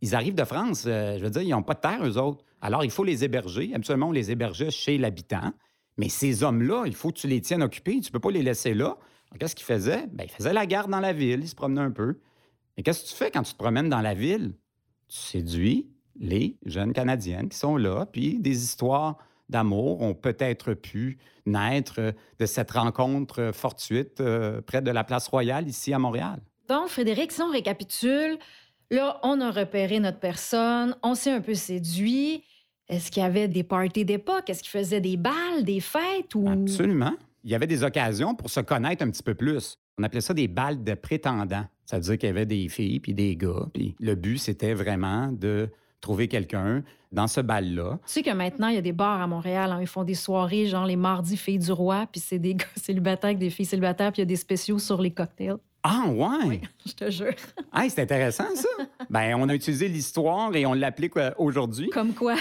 ils 0.01 0.13
arrivent 0.15 0.35
de 0.35 0.43
France, 0.43 0.83
euh, 0.85 1.17
je 1.17 1.23
veux 1.23 1.29
dire, 1.29 1.41
ils 1.41 1.49
n'ont 1.49 1.63
pas 1.63 1.75
de 1.75 1.79
terre, 1.79 2.05
eux 2.05 2.17
autres. 2.17 2.43
Alors, 2.61 2.83
il 2.83 2.91
faut 2.91 3.03
les 3.03 3.23
héberger. 3.23 3.71
Absolument, 3.73 4.09
on 4.09 4.11
les 4.11 4.31
hébergeait 4.31 4.69
chez 4.69 4.97
l'habitant. 4.97 5.51
Mais 5.97 6.09
ces 6.09 6.43
hommes-là, 6.43 6.83
il 6.85 6.95
faut 6.95 7.09
que 7.09 7.19
tu 7.19 7.27
les 7.27 7.41
tiennes 7.41 7.63
occupés. 7.63 7.99
Tu 8.01 8.11
peux 8.11 8.19
pas 8.19 8.31
les 8.31 8.41
laisser 8.43 8.73
là. 8.73 8.97
Qu'est-ce 9.39 9.55
qu'ils 9.55 9.65
faisaient? 9.65 10.07
Ben, 10.11 10.25
ils 10.25 10.31
faisaient 10.31 10.53
la 10.53 10.65
garde 10.65 10.91
dans 10.91 10.99
la 10.99 11.13
ville. 11.13 11.41
Ils 11.41 11.47
se 11.47 11.55
promenaient 11.55 11.81
un 11.81 11.91
peu. 11.91 12.19
Mais 12.77 12.83
qu'est-ce 12.83 13.03
que 13.03 13.09
tu 13.09 13.15
fais 13.15 13.31
quand 13.31 13.43
tu 13.43 13.53
te 13.53 13.57
promènes 13.57 13.89
dans 13.89 14.01
la 14.01 14.13
ville? 14.13 14.53
Tu 15.07 15.17
séduis 15.17 15.89
les 16.19 16.57
jeunes 16.65 16.93
Canadiennes 16.93 17.49
qui 17.49 17.57
sont 17.57 17.77
là, 17.77 18.05
puis 18.05 18.39
des 18.39 18.63
histoires 18.63 19.17
d'amour 19.49 20.01
ont 20.01 20.13
peut-être 20.13 20.73
pu 20.73 21.17
naître 21.45 22.13
de 22.39 22.45
cette 22.45 22.71
rencontre 22.71 23.51
fortuite 23.53 24.21
euh, 24.21 24.61
près 24.61 24.81
de 24.81 24.91
la 24.91 25.03
place 25.03 25.27
Royale 25.27 25.67
ici 25.67 25.93
à 25.93 25.99
Montréal. 25.99 26.39
Donc, 26.69 26.87
Frédéric, 26.87 27.31
si 27.31 27.41
on 27.41 27.49
récapitule, 27.49 28.37
là, 28.89 29.19
on 29.23 29.41
a 29.41 29.51
repéré 29.51 29.99
notre 29.99 30.19
personne, 30.19 30.95
on 31.03 31.13
s'est 31.13 31.31
un 31.31 31.41
peu 31.41 31.55
séduit. 31.55 32.43
Est-ce 32.87 33.11
qu'il 33.11 33.21
y 33.21 33.25
avait 33.25 33.47
des 33.47 33.63
parties 33.63 34.05
d'époque? 34.05 34.49
Est-ce 34.49 34.63
qu'il 34.63 34.71
faisait 34.71 35.01
des 35.01 35.17
balles, 35.17 35.63
des 35.63 35.79
fêtes? 35.79 36.35
Ou... 36.35 36.47
Absolument. 36.47 37.13
Il 37.43 37.51
y 37.51 37.55
avait 37.55 37.67
des 37.67 37.83
occasions 37.83 38.35
pour 38.35 38.50
se 38.50 38.59
connaître 38.62 39.03
un 39.03 39.09
petit 39.09 39.23
peu 39.23 39.35
plus. 39.35 39.77
On 39.97 40.03
appelait 40.03 40.21
ça 40.21 40.33
des 40.33 40.47
balles 40.47 40.83
de 40.83 40.93
prétendants. 40.93 41.65
Ça 41.85 41.97
veut 41.97 42.03
dire 42.03 42.17
qu'il 42.17 42.27
y 42.27 42.31
avait 42.31 42.45
des 42.45 42.69
filles 42.69 43.00
puis 43.00 43.13
des 43.13 43.35
gars. 43.35 43.67
Puis 43.73 43.95
le 44.00 44.15
but, 44.15 44.38
c'était 44.38 44.73
vraiment 44.73 45.27
de 45.31 45.69
trouver 46.00 46.27
quelqu'un 46.27 46.83
dans 47.12 47.27
ce 47.27 47.41
bal-là. 47.41 48.00
Tu 48.05 48.13
sais 48.13 48.23
que 48.23 48.31
maintenant, 48.31 48.69
il 48.69 48.75
y 48.75 48.77
a 48.77 48.81
des 48.81 48.91
bars 48.93 49.21
à 49.21 49.27
Montréal. 49.27 49.71
Hein, 49.71 49.79
ils 49.81 49.88
font 49.88 50.03
des 50.03 50.15
soirées, 50.15 50.67
genre 50.67 50.85
les 50.85 50.95
mardis 50.95 51.38
filles 51.38 51.59
du 51.59 51.71
roi, 51.71 52.07
puis 52.12 52.19
c'est 52.21 52.39
des 52.39 52.55
gars 52.55 52.65
célibataires 52.75 53.29
avec 53.29 53.39
des 53.39 53.50
filles 53.50 53.65
célibataires, 53.65 54.12
puis 54.12 54.21
il 54.21 54.25
y 54.25 54.27
a 54.27 54.27
des 54.27 54.35
spéciaux 54.35 54.79
sur 54.79 55.01
les 55.01 55.12
cocktails. 55.12 55.57
Ah, 55.83 56.05
ouais? 56.07 56.45
Oui, 56.47 56.62
je 56.85 56.93
te 56.93 57.12
jure. 57.12 57.33
Ah, 57.73 57.85
c'est 57.89 58.01
intéressant, 58.01 58.45
ça. 58.55 58.67
ben, 59.09 59.35
on 59.38 59.50
a 59.50 59.55
utilisé 59.55 59.88
l'histoire 59.88 60.55
et 60.55 60.65
on 60.65 60.73
l'applique 60.73 61.17
euh, 61.17 61.31
aujourd'hui. 61.38 61.89
Comme 61.89 62.13
quoi? 62.13 62.35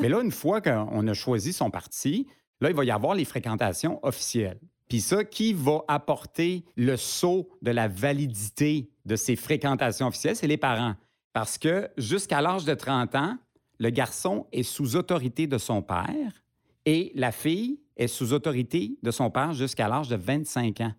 Mais 0.00 0.08
là, 0.08 0.22
une 0.22 0.30
fois 0.30 0.60
qu'on 0.60 1.06
a 1.06 1.14
choisi 1.14 1.52
son 1.52 1.70
parti, 1.70 2.26
là, 2.60 2.70
il 2.70 2.76
va 2.76 2.84
y 2.84 2.90
avoir 2.90 3.14
les 3.14 3.24
fréquentations 3.24 3.98
officielles. 4.04 4.60
Puis 4.88 5.00
ça, 5.00 5.24
qui 5.24 5.52
va 5.52 5.84
apporter 5.88 6.64
le 6.76 6.96
saut 6.96 7.48
de 7.60 7.70
la 7.70 7.88
validité 7.88 8.88
de 9.04 9.16
ces 9.16 9.36
fréquentations 9.36 10.06
officielles? 10.06 10.36
C'est 10.36 10.46
les 10.46 10.56
parents. 10.56 10.94
Parce 11.32 11.58
que 11.58 11.90
jusqu'à 11.96 12.40
l'âge 12.40 12.64
de 12.64 12.74
30 12.74 13.14
ans, 13.16 13.36
le 13.78 13.90
garçon 13.90 14.46
est 14.52 14.62
sous 14.62 14.96
autorité 14.96 15.46
de 15.46 15.58
son 15.58 15.82
père 15.82 16.44
et 16.84 17.12
la 17.14 17.32
fille 17.32 17.80
est 17.96 18.06
sous 18.06 18.32
autorité 18.32 18.96
de 19.02 19.10
son 19.10 19.30
père 19.30 19.52
jusqu'à 19.52 19.88
l'âge 19.88 20.08
de 20.08 20.16
25 20.16 20.80
ans. 20.80 20.92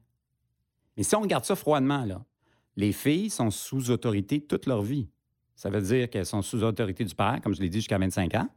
Mais 0.96 1.04
si 1.04 1.16
on 1.16 1.22
regarde 1.22 1.46
ça 1.46 1.56
froidement, 1.56 2.06
les 2.76 2.92
filles 2.92 3.30
sont 3.30 3.52
sous 3.52 3.90
autorité 3.90 4.42
toute 4.42 4.66
leur 4.66 4.82
vie. 4.82 5.08
Ça 5.56 5.70
veut 5.70 5.82
dire 5.82 6.10
qu'elles 6.10 6.26
sont 6.26 6.42
sous 6.42 6.64
autorité 6.64 7.04
du 7.04 7.16
père, 7.16 7.40
comme 7.42 7.56
je 7.56 7.62
l'ai 7.62 7.70
dit, 7.70 7.80
jusqu'à 7.80 7.98
25 7.98 8.36
ans. 8.36 8.48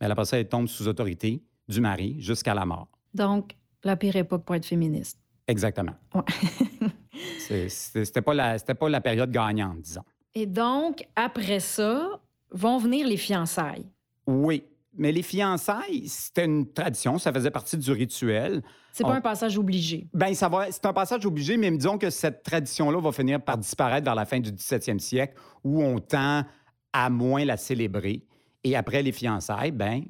Mais 0.00 0.10
après 0.10 0.24
ça, 0.24 0.38
elles 0.38 0.48
tombent 0.48 0.68
sous 0.68 0.88
autorité 0.88 1.42
du 1.72 1.80
mari 1.80 2.16
jusqu'à 2.20 2.54
la 2.54 2.64
mort. 2.64 2.88
Donc, 3.14 3.56
la 3.84 3.96
pire 3.96 4.16
époque 4.16 4.44
pour 4.44 4.54
être 4.54 4.66
féministe. 4.66 5.18
Exactement. 5.46 5.94
Ouais. 6.14 6.22
C'était 7.68 8.22
pas, 8.22 8.34
la, 8.34 8.58
pas 8.58 8.88
la 8.88 9.00
période 9.00 9.30
gagnante, 9.30 9.82
disons. 9.82 10.04
Et 10.34 10.46
donc, 10.46 11.06
après 11.14 11.60
ça, 11.60 12.20
vont 12.50 12.78
venir 12.78 13.06
les 13.06 13.16
fiançailles. 13.16 13.86
Oui. 14.26 14.64
Mais 14.94 15.10
les 15.10 15.22
fiançailles, 15.22 16.06
c'était 16.06 16.44
une 16.44 16.70
tradition, 16.70 17.16
ça 17.16 17.32
faisait 17.32 17.50
partie 17.50 17.78
du 17.78 17.90
rituel. 17.92 18.62
C'est 18.92 19.04
pas 19.04 19.14
un 19.14 19.22
passage 19.22 19.56
obligé. 19.56 20.06
Bien, 20.12 20.34
ça 20.34 20.50
va, 20.50 20.70
c'est 20.70 20.84
un 20.84 20.92
passage 20.92 21.24
obligé, 21.24 21.56
mais 21.56 21.70
disons 21.70 21.96
que 21.96 22.10
cette 22.10 22.42
tradition-là 22.42 23.00
va 23.00 23.10
finir 23.10 23.40
par 23.40 23.56
disparaître 23.56 24.04
vers 24.04 24.14
la 24.14 24.26
fin 24.26 24.38
du 24.38 24.52
17e 24.52 24.98
siècle, 24.98 25.34
où 25.64 25.82
on 25.82 25.98
tend 25.98 26.44
à 26.92 27.08
moins 27.08 27.46
la 27.46 27.56
célébrer. 27.56 28.26
Et 28.64 28.76
après 28.76 29.02
les 29.02 29.12
fiançailles, 29.12 29.70
ben 29.70 30.02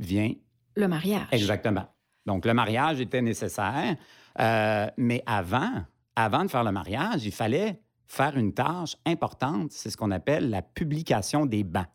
vient 0.00 0.32
le 0.76 0.88
mariage. 0.88 1.26
Exactement. 1.32 1.86
Donc, 2.26 2.44
le 2.44 2.54
mariage 2.54 3.00
était 3.00 3.22
nécessaire, 3.22 3.96
euh, 4.38 4.86
mais 4.96 5.22
avant, 5.26 5.84
avant 6.14 6.44
de 6.44 6.50
faire 6.50 6.64
le 6.64 6.72
mariage, 6.72 7.24
il 7.24 7.32
fallait 7.32 7.80
faire 8.06 8.36
une 8.36 8.52
tâche 8.52 8.96
importante, 9.04 9.72
c'est 9.72 9.90
ce 9.90 9.96
qu'on 9.96 10.10
appelle 10.10 10.50
la 10.50 10.62
publication 10.62 11.46
des 11.46 11.64
bancs. 11.64 11.86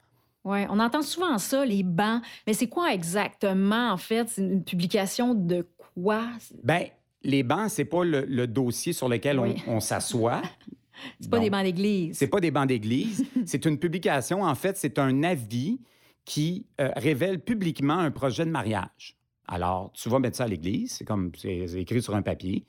Oui, 0.44 0.60
on 0.70 0.80
entend 0.80 1.02
souvent 1.04 1.38
ça, 1.38 1.66
les 1.66 1.84
bancs. 1.84 2.22
Mais 2.48 2.54
c'est 2.54 2.68
quoi 2.68 2.94
exactement, 2.94 3.92
en 3.92 3.98
fait? 3.98 4.28
C'est 4.30 4.42
une 4.42 4.64
publication 4.64 5.36
de 5.36 5.68
quoi? 5.96 6.24
Bien, 6.64 6.86
les 7.24 7.44
bancs, 7.44 7.70
c'est 7.70 7.86
pas 7.86 8.04
le, 8.04 8.48
dossier 8.48 8.94
sur 8.94 9.08
lequel 9.08 9.40
on, 9.68 9.80
s'assoit. 9.80 10.42
c'est 11.20 11.30
pas 11.30 11.40
des 11.40 11.50
bancs 11.50 11.64
d'église. 11.64 12.18
C'est 12.18 12.28
pas 12.28 12.40
des 12.40 12.50
bancs 12.50 12.68
d'église. 12.68 13.24
c'est 13.46 13.66
une 13.66 13.78
publication, 13.78 14.42
en 14.42 14.56
fait, 14.56 14.78
c'est 14.78 14.98
un 14.98 15.24
avis 15.24 15.80
qui 16.26 16.68
euh, 16.80 16.92
révèle 16.96 17.40
publiquement 17.40 17.98
un 17.98 18.12
projet 18.12 18.46
de 18.46 18.52
mariage. 18.52 19.18
Alors, 19.48 19.92
tu 19.94 20.10
vas 20.10 20.20
mettre 20.20 20.38
ça 20.38 20.46
à 20.46 20.48
l'église, 20.48 20.94
c'est 20.94 21.06
comme 21.06 21.32
c'est 21.38 21.68
écrit 21.74 22.02
sur 22.02 22.16
un 22.16 22.22
papier. 22.22 22.66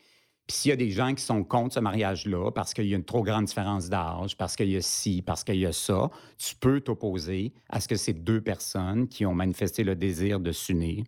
Puis 0.47 0.57
s'il 0.57 0.71
y 0.71 0.73
a 0.73 0.77
des 0.77 0.91
gens 0.91 1.15
qui 1.15 1.23
sont 1.23 1.45
contre 1.45 1.75
ce 1.75 1.81
mariage-là 1.81 2.51
parce 2.51 2.75
qu'il 2.75 2.87
y 2.87 2.95
a 2.95 2.97
une 2.97 3.05
trop 3.05 3.23
grande 3.23 3.45
différence 3.45 3.89
d'âge, 3.89 4.37
parce 4.37 4.57
qu'il 4.57 4.71
y 4.71 4.77
a 4.77 4.81
ci, 4.81 5.23
parce 5.23 5.45
qu'il 5.45 5.57
y 5.57 5.67
a 5.67 5.73
ça, 5.73 6.11
tu 6.37 6.57
peux 6.57 6.81
t'opposer 6.81 7.53
à 7.69 7.81
ce 7.81 7.87
que 7.87 7.95
ces 7.95 8.13
deux 8.13 8.41
personnes 8.41 9.07
qui 9.07 9.25
ont 9.25 9.35
manifesté 9.35 9.85
le 9.85 9.95
désir 9.95 10.41
de 10.41 10.51
s'unir, 10.51 11.05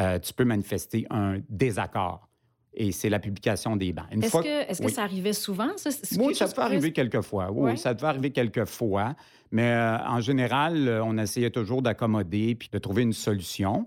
euh, 0.00 0.18
tu 0.18 0.34
peux 0.34 0.44
manifester 0.44 1.06
un 1.10 1.40
désaccord. 1.48 2.28
Et 2.74 2.90
c'est 2.90 3.10
la 3.10 3.18
publication 3.18 3.76
des 3.76 3.92
bancs. 3.92 4.06
Est-ce 4.10 4.32
que, 4.38 4.70
est 4.70 4.82
que 4.82 4.90
ça 4.90 5.02
arrivait 5.02 5.34
souvent? 5.34 5.68
Ça, 5.76 5.90
oui, 6.18 6.34
ça 6.34 6.48
peut 6.48 6.62
arriver 6.62 6.92
quelques 6.92 7.20
fois. 7.20 7.50
Oui, 7.52 7.76
ça 7.76 7.94
peut 7.94 8.06
arriver 8.06 8.30
quelques 8.30 8.64
fois. 8.64 9.14
Mais 9.50 9.70
euh, 9.70 9.98
en 9.98 10.20
général, 10.20 10.88
euh, 10.88 11.04
on 11.04 11.18
essayait 11.18 11.50
toujours 11.50 11.82
d'accommoder 11.82 12.54
puis 12.54 12.70
de 12.72 12.78
trouver 12.78 13.02
une 13.02 13.12
solution. 13.12 13.86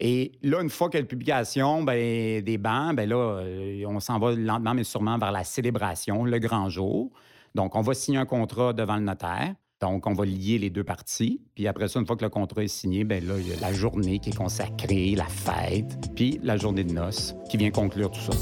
Et 0.00 0.32
là, 0.42 0.60
une 0.60 0.70
fois 0.70 0.88
qu'il 0.88 0.98
y 0.98 1.00
a 1.00 1.02
la 1.02 1.08
publication 1.08 1.84
ben, 1.84 2.42
des 2.42 2.58
bancs, 2.58 2.96
ben 2.96 3.08
là, 3.08 3.16
euh, 3.16 3.84
on 3.86 4.00
s'en 4.00 4.18
va 4.18 4.32
lentement 4.32 4.74
mais 4.74 4.82
sûrement 4.82 5.16
vers 5.18 5.30
la 5.30 5.44
célébration, 5.44 6.24
le 6.24 6.38
grand 6.40 6.68
jour. 6.68 7.12
Donc, 7.54 7.76
on 7.76 7.80
va 7.80 7.94
signer 7.94 8.18
un 8.18 8.26
contrat 8.26 8.72
devant 8.72 8.96
le 8.96 9.02
notaire. 9.02 9.54
Donc, 9.80 10.06
on 10.06 10.12
va 10.12 10.24
lier 10.24 10.58
les 10.58 10.70
deux 10.70 10.84
parties. 10.84 11.42
Puis 11.54 11.66
après 11.66 11.88
ça, 11.88 12.00
une 12.00 12.06
fois 12.06 12.16
que 12.16 12.24
le 12.24 12.30
contrat 12.30 12.62
est 12.62 12.68
signé, 12.68 13.04
ben 13.04 13.24
là, 13.26 13.34
il 13.38 13.48
y 13.48 13.52
a 13.52 13.60
la 13.60 13.72
journée 13.72 14.18
qui 14.18 14.30
est 14.30 14.36
consacrée, 14.36 15.14
la 15.14 15.26
fête, 15.26 15.98
puis 16.14 16.40
la 16.42 16.56
journée 16.56 16.84
de 16.84 16.92
noces 16.92 17.34
qui 17.50 17.56
vient 17.56 17.70
conclure 17.70 18.10
tout 18.10 18.20
ça. 18.20 18.32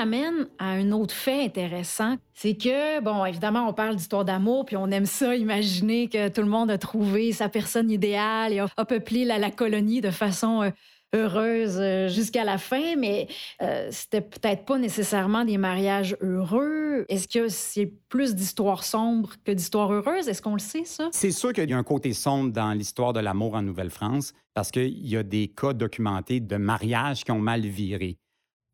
amène 0.00 0.46
à 0.58 0.70
un 0.70 0.92
autre 0.92 1.14
fait 1.14 1.44
intéressant, 1.44 2.16
c'est 2.34 2.56
que, 2.56 3.00
bon, 3.00 3.24
évidemment, 3.24 3.68
on 3.68 3.72
parle 3.72 3.96
d'histoire 3.96 4.24
d'amour, 4.24 4.64
puis 4.64 4.76
on 4.76 4.90
aime 4.90 5.06
ça, 5.06 5.36
imaginer 5.36 6.08
que 6.08 6.28
tout 6.28 6.40
le 6.40 6.48
monde 6.48 6.70
a 6.70 6.78
trouvé 6.78 7.32
sa 7.32 7.48
personne 7.48 7.90
idéale 7.90 8.52
et 8.52 8.60
a, 8.60 8.84
peuplé 8.84 9.24
la, 9.24 9.50
colonie 9.50 10.00
de 10.00 10.10
façon 10.10 10.62
euh, 10.62 10.70
heureuse 11.12 11.78
euh, 11.78 12.08
jusqu'à 12.08 12.44
la 12.44 12.58
fin, 12.58 12.96
mais 12.96 13.28
euh, 13.62 13.88
c'était 13.90 14.20
peut-être 14.20 14.64
pas 14.64 14.78
nécessairement 14.78 15.44
des 15.44 15.58
mariages 15.58 16.16
heureux. 16.20 17.04
Est-ce 17.08 17.28
que 17.28 17.48
c'est 17.48 17.92
plus 18.08 18.34
d'histoires 18.34 18.84
sombres 18.84 19.34
que 19.44 19.52
d'histoires 19.52 19.92
heureuses? 19.92 20.28
Est-ce 20.28 20.42
qu'on 20.42 20.54
le 20.54 20.60
sait, 20.60 20.84
ça? 20.84 21.08
C'est 21.12 21.32
sûr 21.32 21.52
qu'il 21.52 21.68
y 21.68 21.72
a 21.72 21.78
un 21.78 21.82
côté 21.82 22.12
sombre 22.12 22.52
dans 22.52 22.72
l'histoire 22.72 23.12
de 23.12 23.20
l'amour 23.20 23.54
en 23.54 23.62
Nouvelle-France 23.62 24.32
parce 24.54 24.70
qu'il 24.70 25.06
y 25.06 25.16
a 25.16 25.22
des 25.22 25.48
cas 25.48 25.72
documentés 25.72 26.40
de 26.40 26.56
mariages 26.56 27.24
qui 27.24 27.32
ont 27.32 27.38
mal 27.38 27.62
viré 27.62 28.18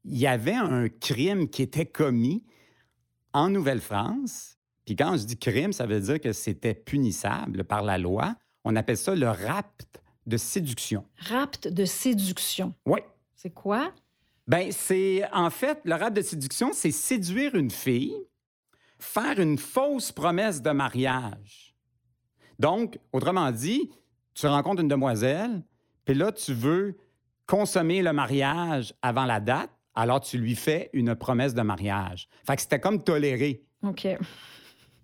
il 0.07 0.19
y 0.19 0.27
avait 0.27 0.55
un 0.55 0.89
crime 0.89 1.49
qui 1.49 1.63
était 1.63 1.87
commis 1.87 2.45
en 3.33 3.51
Nouvelle-France. 3.51 4.57
Puis 4.85 4.95
quand 4.95 5.17
je 5.17 5.25
dis 5.25 5.37
crime, 5.37 5.73
ça 5.73 5.87
veut 5.87 6.01
dire 6.01 6.21
que 6.21 6.33
c'était 6.33 6.75
punissable 6.75 7.65
par 7.65 7.83
la 7.83 7.99
loi. 7.99 8.35
On 8.65 8.77
appelle 8.77 8.97
ça 8.97 9.15
le 9.15 9.29
rapt 9.29 10.01
de 10.27 10.37
séduction. 10.37 11.05
Rapt 11.19 11.69
de 11.69 11.85
séduction. 11.85 12.75
Oui. 12.85 13.01
C'est 13.35 13.51
quoi? 13.51 13.93
Ben 14.47 14.71
c'est 14.71 15.23
en 15.33 15.51
fait 15.51 15.81
le 15.85 15.95
rapt 15.95 16.17
de 16.17 16.23
séduction, 16.23 16.71
c'est 16.73 16.93
séduire 16.93 17.55
une 17.55 17.71
fille, 17.71 18.15
faire 18.99 19.39
une 19.41 19.59
fausse 19.59 20.13
promesse 20.13 20.63
de 20.63 20.71
mariage. 20.71 21.75
Donc, 22.59 22.99
autrement 23.13 23.51
dit, 23.51 23.91
tu 24.35 24.47
rencontres 24.47 24.83
une 24.83 24.89
demoiselle, 24.89 25.63
puis 26.05 26.15
là 26.15 26.33
tu 26.33 26.55
veux 26.55 26.97
consommer 27.47 28.03
le 28.03 28.13
mariage 28.13 28.95
avant 29.03 29.25
la 29.25 29.41
date, 29.41 29.71
alors 29.95 30.21
tu 30.21 30.39
lui 30.39 30.55
fais 30.55 30.91
une 30.93 31.15
promesse 31.15 31.55
de 31.55 31.63
mariage. 31.63 32.29
Fait 32.47 32.57
que 32.57 32.63
c'était 32.63 32.81
comme 32.81 33.03
toléré. 33.03 33.65
OK. 33.83 34.07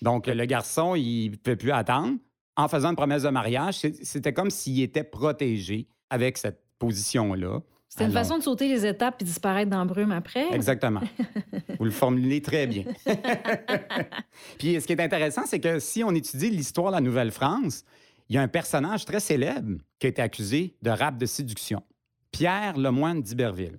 Donc, 0.03 0.27
le 0.27 0.45
garçon, 0.47 0.97
il 0.97 1.31
ne 1.31 1.37
peut 1.37 1.57
plus 1.57 1.71
attendre. 1.71 2.19
En 2.57 2.69
faisant 2.69 2.91
une 2.91 2.97
promesse 2.97 3.23
de 3.23 3.31
mariage, 3.31 3.81
c'était 4.03 4.33
comme 4.33 4.51
s'il 4.51 4.81
était 4.83 5.05
protégé 5.05 5.89
avec 6.11 6.37
cette 6.39 6.63
position-là. 6.79 7.61
C'était 7.89 8.07
une 8.07 8.13
façon 8.13 8.39
de 8.39 8.43
sauter 8.43 8.69
les 8.69 8.87
étapes 8.87 9.21
et 9.21 9.25
disparaître 9.25 9.71
dans 9.71 9.79
la 9.79 9.85
brume 9.85 10.13
après. 10.13 10.51
Exactement. 10.55 11.03
Vous 11.79 11.85
le 11.85 11.91
formulez 11.91 12.41
très 12.41 12.67
bien. 12.67 12.85
Puis 14.59 14.81
ce 14.81 14.87
qui 14.87 14.93
est 14.95 15.01
intéressant, 15.01 15.43
c'est 15.47 15.61
que 15.61 15.79
si 15.79 16.03
on 16.03 16.11
étudie 16.15 16.49
l'histoire 16.49 16.91
de 16.91 16.97
la 16.97 17.01
Nouvelle-France, 17.03 17.85
il 18.31 18.37
y 18.37 18.39
a 18.39 18.43
un 18.43 18.49
personnage 18.49 19.05
très 19.05 19.21
célèbre 19.21 19.79
qui 19.99 20.07
a 20.07 20.09
été 20.11 20.23
accusé 20.23 20.75
de 20.81 20.89
rap 20.91 21.19
de 21.19 21.27
séduction. 21.27 21.83
Pierre 22.31 22.79
Lemoine 22.79 23.21
d'Iberville. 23.21 23.79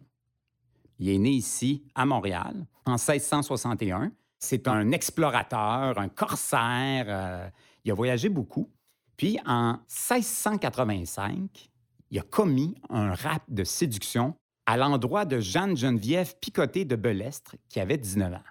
Il 0.99 1.09
est 1.09 1.17
né 1.17 1.31
ici, 1.31 1.83
à 1.95 2.05
Montréal, 2.05 2.67
en 2.85 2.97
1661. 2.97 4.11
C'est 4.37 4.67
un 4.67 4.91
explorateur, 4.91 5.97
un 5.97 6.09
corsaire. 6.09 7.05
euh, 7.07 7.47
il 7.83 7.91
a 7.91 7.93
voyagé 7.93 8.29
beaucoup. 8.29 8.69
Puis 9.17 9.39
en 9.45 9.73
1685, 9.87 11.69
il 12.11 12.19
a 12.19 12.23
commis 12.23 12.75
un 12.89 13.13
rap 13.13 13.43
de 13.47 13.63
séduction 13.63 14.35
à 14.65 14.77
l'endroit 14.77 15.25
de 15.25 15.39
Jeanne-Geneviève 15.39 16.35
Picoté 16.39 16.85
de 16.85 16.95
Belestre, 16.95 17.55
qui 17.69 17.79
avait 17.79 17.97
19 17.97 18.33
ans. 18.33 18.43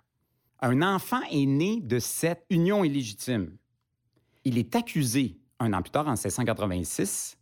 Un 0.60 0.82
enfant 0.82 1.20
est 1.30 1.46
né 1.46 1.80
de 1.80 1.98
cette 1.98 2.44
union 2.50 2.84
illégitime. 2.84 3.56
Il 4.44 4.58
est 4.58 4.76
accusé, 4.76 5.38
un 5.58 5.72
an 5.72 5.82
plus 5.82 5.90
tard, 5.90 6.06
en 6.06 6.12
1686, 6.12 7.38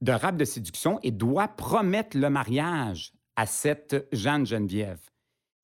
de 0.00 0.12
rap 0.12 0.36
de 0.36 0.44
séduction 0.44 0.98
et 1.02 1.10
doit 1.10 1.48
promettre 1.48 2.16
le 2.16 2.30
mariage 2.30 3.12
à 3.36 3.46
cette 3.46 4.06
Jeanne-Geneviève. 4.12 5.00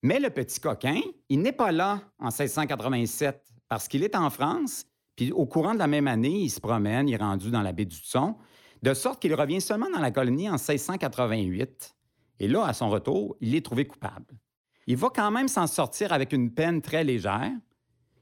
Mais 0.03 0.19
le 0.19 0.29
petit 0.29 0.59
coquin, 0.59 0.99
il 1.29 1.41
n'est 1.41 1.51
pas 1.51 1.71
là 1.71 2.01
en 2.19 2.27
1687 2.27 3.41
parce 3.67 3.87
qu'il 3.87 4.03
est 4.03 4.15
en 4.15 4.29
France, 4.29 4.85
puis 5.17 5.31
au 5.31 5.45
courant 5.45 5.73
de 5.73 5.79
la 5.79 5.87
même 5.87 6.07
année, 6.07 6.43
il 6.43 6.49
se 6.49 6.61
promène, 6.61 7.09
il 7.09 7.15
est 7.15 7.17
rendu 7.17 7.49
dans 7.51 7.63
la 7.63 7.73
baie 7.73 7.85
du 7.85 7.99
Thon, 8.01 8.35
de 8.83 8.93
sorte 8.93 9.19
qu'il 9.19 9.33
revient 9.33 9.59
seulement 9.59 9.89
dans 9.89 9.99
la 9.99 10.11
colonie 10.11 10.47
en 10.47 10.53
1688. 10.53 11.95
Et 12.39 12.47
là, 12.47 12.65
à 12.65 12.73
son 12.73 12.89
retour, 12.89 13.35
il 13.41 13.55
est 13.55 13.65
trouvé 13.65 13.85
coupable. 13.85 14.37
Il 14.85 14.95
va 14.95 15.09
quand 15.13 15.31
même 15.31 15.47
s'en 15.47 15.65
sortir 15.65 16.13
avec 16.13 16.31
une 16.31 16.53
peine 16.53 16.81
très 16.83 17.03
légère 17.03 17.51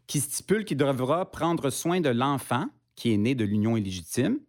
qui 0.07 0.21
stipule 0.21 0.63
qu'il 0.63 0.77
devra 0.77 1.29
prendre 1.29 1.69
soin 1.69 1.99
de 1.99 2.09
l'enfant 2.09 2.65
qui 2.95 3.13
est 3.13 3.17
né 3.17 3.35
de 3.35 3.43
l'union 3.43 3.75
illégitime 3.75 4.39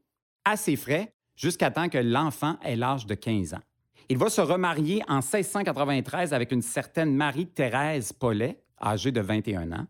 à 0.45 0.57
ses 0.57 0.77
frais 0.77 1.13
jusqu'à 1.35 1.73
temps 1.73 1.89
que 1.89 1.99
l'enfant 1.99 2.59
ait 2.63 2.77
l'âge 2.77 3.07
de 3.07 3.15
15 3.15 3.55
ans. 3.55 3.63
Il 4.09 4.19
va 4.19 4.31
se 4.31 4.41
remarier 4.41 5.03
en 5.09 5.17
1693 5.17 6.33
avec 6.33 6.53
une 6.53 6.63
certaine 6.63 7.13
Marie-Thérèse 7.13 8.13
Paulet, 8.13 8.63
âgée 8.81 9.11
de 9.11 9.21
21 9.21 9.73
ans. 9.73 9.87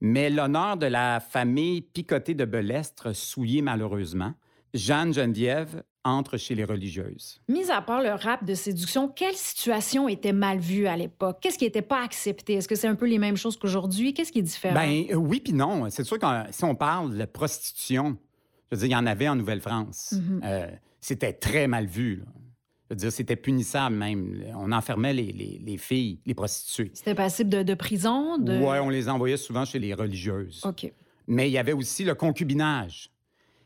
Mais 0.00 0.30
l'honneur 0.30 0.76
de 0.76 0.86
la 0.86 1.20
famille 1.20 1.80
Picoté 1.82 2.34
de 2.34 2.44
Belestre 2.44 3.14
souillé 3.14 3.62
malheureusement. 3.62 4.34
Jeanne 4.74 5.14
Geneviève 5.14 5.82
entre 6.04 6.36
chez 6.36 6.54
les 6.54 6.64
religieuses. 6.64 7.40
Mis 7.48 7.70
à 7.70 7.82
part 7.82 8.00
le 8.00 8.10
rap 8.10 8.44
de 8.44 8.54
séduction, 8.54 9.08
quelle 9.08 9.34
situation 9.34 10.08
était 10.08 10.32
mal 10.32 10.58
vue 10.58 10.86
à 10.86 10.96
l'époque? 10.96 11.38
Qu'est-ce 11.40 11.58
qui 11.58 11.64
n'était 11.64 11.82
pas 11.82 12.02
accepté? 12.02 12.54
Est-ce 12.54 12.68
que 12.68 12.76
c'est 12.76 12.86
un 12.86 12.94
peu 12.94 13.06
les 13.06 13.18
mêmes 13.18 13.36
choses 13.36 13.56
qu'aujourd'hui? 13.56 14.14
Qu'est-ce 14.14 14.30
qui 14.30 14.38
est 14.38 14.42
différent? 14.42 14.74
Ben 14.74 15.04
euh, 15.10 15.14
oui 15.14 15.40
puis 15.40 15.52
non. 15.52 15.88
C'est 15.90 16.04
sûr 16.04 16.18
que 16.18 16.26
si 16.50 16.64
on 16.64 16.74
parle 16.74 17.16
de 17.16 17.24
prostitution, 17.24 18.16
je 18.70 18.76
veux 18.76 18.80
dire, 18.80 18.88
il 18.88 18.92
y 18.92 18.96
en 18.96 19.06
avait 19.06 19.28
en 19.28 19.34
Nouvelle-France. 19.34 20.12
Mhm. 20.12 20.40
Euh, 20.44 20.68
c'était 21.00 21.32
très 21.32 21.66
mal 21.66 21.86
vu. 21.86 22.16
là. 22.16 22.24
Je 22.88 22.94
veux 22.94 22.98
dire, 23.00 23.12
c'était 23.12 23.36
punissable 23.36 23.96
même. 23.96 24.44
On 24.54 24.70
enfermait 24.70 25.12
les, 25.12 25.32
les- 25.32 25.60
les 25.64 25.76
filles, 25.76 26.20
les 26.24 26.34
prostituées. 26.34 26.90
C'était 26.94 27.14
passible 27.16 27.50
de, 27.50 27.62
de 27.64 27.74
prison? 27.74 28.38
De... 28.38 28.58
Ouais, 28.58 28.78
on 28.78 28.88
les 28.90 29.08
envoyait 29.08 29.36
souvent 29.36 29.64
chez 29.64 29.78
les 29.80 29.92
religieuses. 29.92 30.60
OK. 30.64 30.92
Mais 31.26 31.48
il 31.48 31.52
y 31.52 31.58
avait 31.58 31.72
aussi 31.72 32.04
le 32.04 32.14
concubinage. 32.14 33.10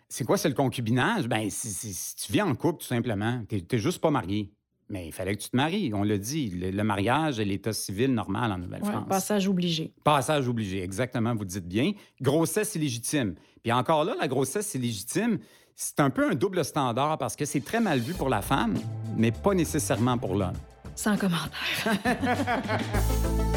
C'est 0.08 0.24
quoi, 0.24 0.38
c'est 0.38 0.48
le 0.48 0.54
concubinage? 0.54 1.28
Ben, 1.28 1.48
si 1.50 2.16
tu 2.16 2.32
vis 2.32 2.42
en 2.42 2.54
couple, 2.54 2.80
tout 2.80 2.86
simplement. 2.86 3.42
Tu 3.48 3.56
n'es 3.70 3.78
juste 3.78 4.00
pas 4.00 4.10
marié. 4.10 4.50
Mais 4.88 5.06
il 5.06 5.12
fallait 5.12 5.36
que 5.36 5.42
tu 5.42 5.50
te 5.50 5.56
maries. 5.56 5.92
On 5.94 6.02
l'a 6.02 6.18
dit, 6.18 6.48
le, 6.50 6.70
le 6.70 6.82
mariage 6.82 7.38
est 7.38 7.44
l'état 7.44 7.72
civil 7.72 8.12
normal 8.12 8.50
en 8.50 8.56
Ouais, 8.56 8.60
Nouvelle-France. 8.62 9.04
passage 9.08 9.46
obligé. 9.46 9.92
Passage 10.02 10.48
obligé, 10.48 10.82
exactement, 10.82 11.32
vous 11.36 11.44
dites 11.44 11.68
bien. 11.68 11.92
Grossesse 12.20 12.74
illégitime. 12.74 13.36
Puis 13.62 13.70
encore 13.70 14.04
là, 14.04 14.16
la 14.18 14.26
grossesse 14.26 14.74
illégitime, 14.74 15.38
c'est 15.74 16.00
un 16.00 16.10
peu 16.10 16.30
un 16.30 16.34
double 16.34 16.64
standard 16.64 17.18
parce 17.18 17.36
que 17.36 17.44
c'est 17.44 17.64
très 17.64 17.80
mal 17.80 17.98
vu 17.98 18.14
pour 18.14 18.28
la 18.28 18.42
femme, 18.42 18.74
mais 19.16 19.30
pas 19.30 19.54
nécessairement 19.54 20.18
pour 20.18 20.34
l'homme. 20.34 20.56
Sans 20.94 21.16
commentaire. 21.16 21.96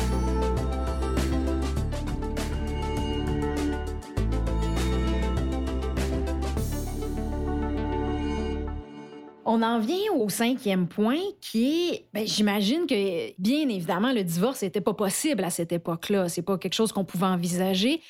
On 9.45 9.61
en 9.61 9.79
vient 9.79 10.11
au 10.15 10.29
cinquième 10.29 10.87
point 10.87 11.19
qui 11.41 11.89
est, 11.89 12.05
ben, 12.13 12.25
j'imagine 12.25 12.87
que 12.87 13.39
bien 13.41 13.67
évidemment 13.67 14.13
le 14.13 14.23
divorce 14.23 14.61
n'était 14.61 14.81
pas 14.81 14.93
possible 14.93 15.43
à 15.43 15.49
cette 15.49 15.73
époque-là. 15.73 16.29
C'est 16.29 16.41
pas 16.41 16.57
quelque 16.57 16.73
chose 16.73 16.93
qu'on 16.93 17.03
pouvait 17.03 17.25
envisager. 17.25 18.01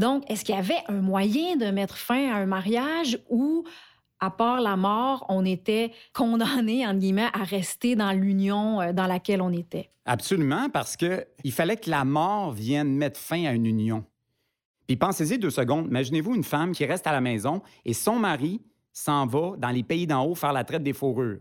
Donc, 0.00 0.24
est-ce 0.30 0.46
qu'il 0.46 0.54
y 0.54 0.58
avait 0.58 0.82
un 0.88 1.02
moyen 1.02 1.56
de 1.56 1.66
mettre 1.66 1.98
fin 1.98 2.32
à 2.32 2.36
un 2.36 2.46
mariage 2.46 3.18
où, 3.28 3.64
à 4.18 4.30
part 4.30 4.62
la 4.62 4.74
mort, 4.74 5.26
on 5.28 5.44
était 5.44 5.92
condamné 6.14 6.86
entre 6.86 7.00
guillemets 7.00 7.28
à 7.34 7.44
rester 7.44 7.96
dans 7.96 8.12
l'union 8.12 8.80
euh, 8.80 8.92
dans 8.94 9.06
laquelle 9.06 9.42
on 9.42 9.52
était? 9.52 9.90
Absolument, 10.06 10.70
parce 10.70 10.96
que 10.96 11.26
il 11.44 11.52
fallait 11.52 11.76
que 11.76 11.90
la 11.90 12.06
mort 12.06 12.52
vienne 12.52 12.96
mettre 12.96 13.20
fin 13.20 13.44
à 13.44 13.52
une 13.52 13.66
union. 13.66 14.02
Puis 14.86 14.96
pensez-y 14.96 15.38
deux 15.38 15.50
secondes. 15.50 15.88
Imaginez-vous 15.88 16.34
une 16.34 16.44
femme 16.44 16.72
qui 16.72 16.86
reste 16.86 17.06
à 17.06 17.12
la 17.12 17.20
maison 17.20 17.60
et 17.84 17.92
son 17.92 18.18
mari 18.18 18.62
s'en 18.94 19.26
va 19.26 19.52
dans 19.58 19.68
les 19.68 19.82
pays 19.82 20.06
d'en 20.06 20.24
haut 20.24 20.34
faire 20.34 20.54
la 20.54 20.64
traite 20.64 20.82
des 20.82 20.94
fourrures, 20.94 21.40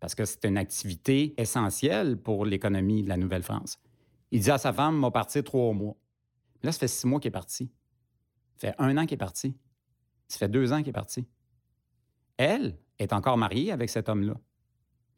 parce 0.00 0.14
que 0.14 0.24
c'est 0.24 0.46
une 0.46 0.56
activité 0.56 1.34
essentielle 1.36 2.16
pour 2.16 2.46
l'économie 2.46 3.02
de 3.02 3.10
la 3.10 3.18
Nouvelle-France. 3.18 3.78
Il 4.30 4.40
dit 4.40 4.50
à 4.50 4.56
sa 4.56 4.72
femme, 4.72 4.96
m'a 4.96 5.10
partir 5.10 5.44
trois 5.44 5.74
mois. 5.74 5.94
Là, 6.62 6.72
ça 6.72 6.78
fait 6.78 6.88
six 6.88 7.06
mois 7.06 7.20
qu'il 7.20 7.28
est 7.28 7.32
parti. 7.32 7.70
Ça 8.58 8.68
fait 8.68 8.74
un 8.78 8.96
an 8.96 9.06
qu'il 9.06 9.14
est 9.14 9.18
parti. 9.18 9.54
Ça 10.28 10.38
fait 10.38 10.48
deux 10.48 10.72
ans 10.72 10.78
qu'il 10.78 10.88
est 10.88 10.92
parti. 10.92 11.26
Elle 12.36 12.76
est 12.98 13.12
encore 13.12 13.36
mariée 13.36 13.72
avec 13.72 13.88
cet 13.88 14.08
homme-là. 14.08 14.34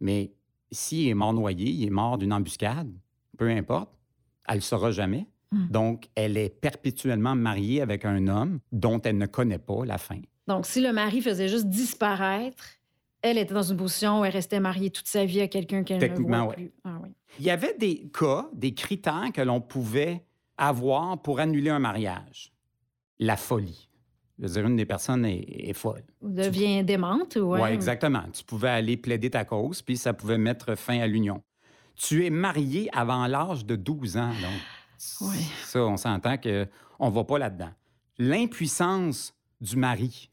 Mais 0.01 0.33
s'il 0.71 1.09
est 1.09 1.15
mort 1.15 1.33
noyé, 1.33 1.71
il 1.71 1.87
est 1.87 1.91
mort 1.91 2.19
d'une 2.19 2.33
embuscade, 2.33 2.93
peu 3.37 3.49
importe, 3.49 3.91
elle 4.47 4.55
ne 4.55 4.59
le 4.59 4.63
saura 4.63 4.91
jamais. 4.91 5.27
Hmm. 5.53 5.69
Donc, 5.69 6.09
elle 6.15 6.37
est 6.37 6.49
perpétuellement 6.49 7.35
mariée 7.35 7.81
avec 7.81 8.05
un 8.05 8.29
homme 8.29 8.61
dont 8.73 9.01
elle 9.03 9.19
ne 9.19 9.27
connaît 9.27 9.59
pas 9.59 9.85
la 9.85 9.99
fin. 9.99 10.21
Donc, 10.47 10.67
si 10.67 10.81
le 10.81 10.93
mari 10.93 11.21
faisait 11.21 11.49
juste 11.49 11.67
disparaître, 11.67 12.65
elle 13.23 13.37
était 13.37 13.55
dans 13.55 13.63
une 13.63 13.77
position 13.77 14.21
où 14.21 14.25
elle 14.25 14.33
restait 14.33 14.61
mariée 14.61 14.91
toute 14.91 15.09
sa 15.09 15.25
vie 15.25 15.41
à 15.41 15.49
quelqu'un 15.49 15.83
qu'elle 15.83 16.01
ne 16.01 16.21
voit 16.21 16.45
ouais. 16.45 16.55
plus. 16.55 16.73
Ah 16.85 16.99
oui. 17.03 17.11
Il 17.39 17.45
y 17.45 17.51
avait 17.51 17.77
des 17.77 18.11
cas, 18.11 18.49
des 18.53 18.75
critères 18.75 19.31
que 19.35 19.43
l'on 19.43 19.61
pouvait 19.61 20.25
avoir 20.57 21.21
pour 21.21 21.41
annuler 21.41 21.71
un 21.71 21.79
mariage. 21.79 22.53
La 23.21 23.37
folie. 23.37 23.89
Je 24.39 24.47
veux 24.47 24.53
dire, 24.55 24.67
une 24.67 24.77
des 24.77 24.87
personnes 24.87 25.27
est, 25.27 25.69
est 25.69 25.75
folle. 25.75 26.03
Devient 26.23 26.83
démente. 26.83 27.37
Ouais. 27.37 27.61
Oui, 27.61 27.69
exactement. 27.69 28.25
Tu 28.33 28.43
pouvais 28.43 28.71
aller 28.71 28.97
plaider 28.97 29.31
ta 29.31 29.45
cause, 29.45 29.83
puis 29.83 29.99
ça 29.99 30.15
pouvait 30.15 30.39
mettre 30.39 30.75
fin 30.75 30.99
à 31.01 31.07
l'union. 31.07 31.43
Tu 31.95 32.25
es 32.25 32.31
marié 32.31 32.89
avant 32.95 33.27
l'âge 33.27 33.67
de 33.67 33.77
12 33.77 34.17
ans, 34.17 34.31
donc. 34.31 35.29
Ouais. 35.29 35.37
Ça, 35.65 35.85
on 35.85 35.99
s'entend 35.99 36.39
qu'on 36.39 37.07
ne 37.07 37.15
va 37.15 37.25
pas 37.25 37.39
là-dedans. 37.39 37.71
L'impuissance 38.19 39.35
du 39.61 39.77
mari. 39.77 40.31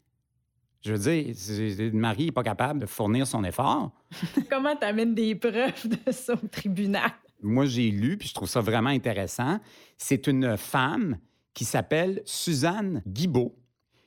Je 0.81 0.93
veux 0.93 0.99
dire, 0.99 1.35
le 1.79 1.91
mari 1.91 2.25
n'est 2.25 2.31
pas 2.31 2.43
capable 2.43 2.79
de 2.79 2.85
fournir 2.85 3.27
son 3.27 3.43
effort. 3.43 3.91
Comment 4.49 4.75
tu 4.75 4.85
amènes 4.85 5.13
des 5.13 5.35
preuves 5.35 5.87
de 5.87 6.11
ça 6.11 6.33
au 6.33 6.47
tribunal? 6.47 7.11
Moi, 7.41 7.65
j'ai 7.65 7.91
lu, 7.91 8.17
puis 8.17 8.29
je 8.29 8.33
trouve 8.33 8.47
ça 8.47 8.61
vraiment 8.61 8.89
intéressant. 8.89 9.59
C'est 9.97 10.27
une 10.27 10.55
femme 10.55 11.17
qui 11.57 11.65
s'appelle 11.65 12.21
Suzanne 12.23 13.01
Guibault. 13.07 13.57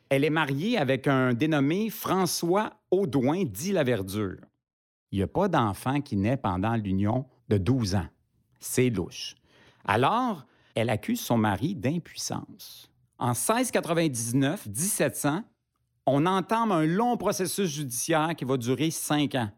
Elle 0.08 0.22
est 0.22 0.30
mariée 0.30 0.78
avec 0.78 1.08
un 1.08 1.34
dénommé 1.34 1.90
François 1.90 2.74
Audouin, 2.92 3.42
dit 3.42 3.72
la 3.72 3.82
Verdure. 3.82 4.38
Il 5.10 5.18
n'y 5.18 5.24
a 5.24 5.26
pas 5.26 5.48
d'enfant 5.48 6.00
qui 6.00 6.16
naît 6.16 6.36
pendant 6.36 6.76
l'union 6.76 7.26
de 7.48 7.58
12 7.58 7.96
ans. 7.96 8.06
C'est 8.60 8.88
louche. 8.88 9.34
Alors, 9.84 10.46
elle 10.76 10.90
accuse 10.90 11.18
son 11.18 11.38
mari 11.38 11.74
d'impuissance. 11.74 12.88
En 13.18 13.30
1699, 13.30 14.68
1700, 14.68 15.42
on 16.06 16.26
entame 16.26 16.70
un 16.70 16.86
long 16.86 17.16
processus 17.16 17.68
judiciaire 17.68 18.36
qui 18.36 18.44
va 18.44 18.58
durer 18.58 18.92
cinq 18.92 19.34
ans. 19.34 19.50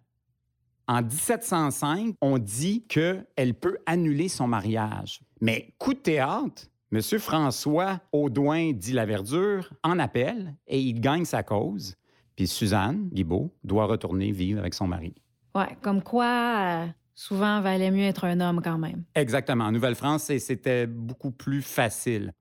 En 0.88 1.02
1705, 1.02 2.14
on 2.22 2.38
dit 2.38 2.86
qu'elle 2.86 3.54
peut 3.60 3.76
annuler 3.84 4.30
son 4.30 4.48
mariage. 4.48 5.20
Mais 5.42 5.74
coup 5.76 5.92
de 5.92 5.98
théâtre, 5.98 6.71
M. 6.92 7.00
François 7.00 8.00
Audouin 8.12 8.72
dit 8.72 8.92
la 8.92 9.06
verdure 9.06 9.72
en 9.82 9.98
appel 9.98 10.54
et 10.66 10.78
il 10.78 11.00
gagne 11.00 11.24
sa 11.24 11.42
cause. 11.42 11.96
Puis 12.36 12.46
Suzanne 12.46 13.08
Guibault 13.10 13.50
doit 13.64 13.86
retourner 13.86 14.30
vivre 14.30 14.60
avec 14.60 14.74
son 14.74 14.86
mari. 14.86 15.14
Ouais, 15.54 15.74
comme 15.80 16.02
quoi, 16.02 16.84
euh, 16.84 16.86
souvent, 17.14 17.62
valait 17.62 17.90
mieux 17.90 18.04
être 18.04 18.24
un 18.24 18.40
homme 18.40 18.60
quand 18.62 18.76
même. 18.76 19.04
Exactement. 19.14 19.64
En 19.64 19.72
Nouvelle-France, 19.72 20.36
c'était 20.36 20.86
beaucoup 20.86 21.30
plus 21.30 21.62
facile. 21.62 22.34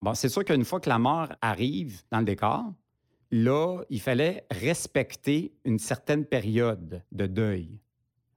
Bon, 0.00 0.14
c'est 0.14 0.30
sûr 0.30 0.42
qu'une 0.42 0.64
fois 0.64 0.80
que 0.80 0.88
la 0.88 0.98
mort 0.98 1.28
arrive 1.42 2.00
dans 2.10 2.20
le 2.20 2.24
décor, 2.24 2.72
là, 3.30 3.82
il 3.90 4.00
fallait 4.00 4.46
respecter 4.50 5.52
une 5.66 5.78
certaine 5.78 6.24
période 6.24 7.02
de 7.12 7.26
deuil. 7.26 7.78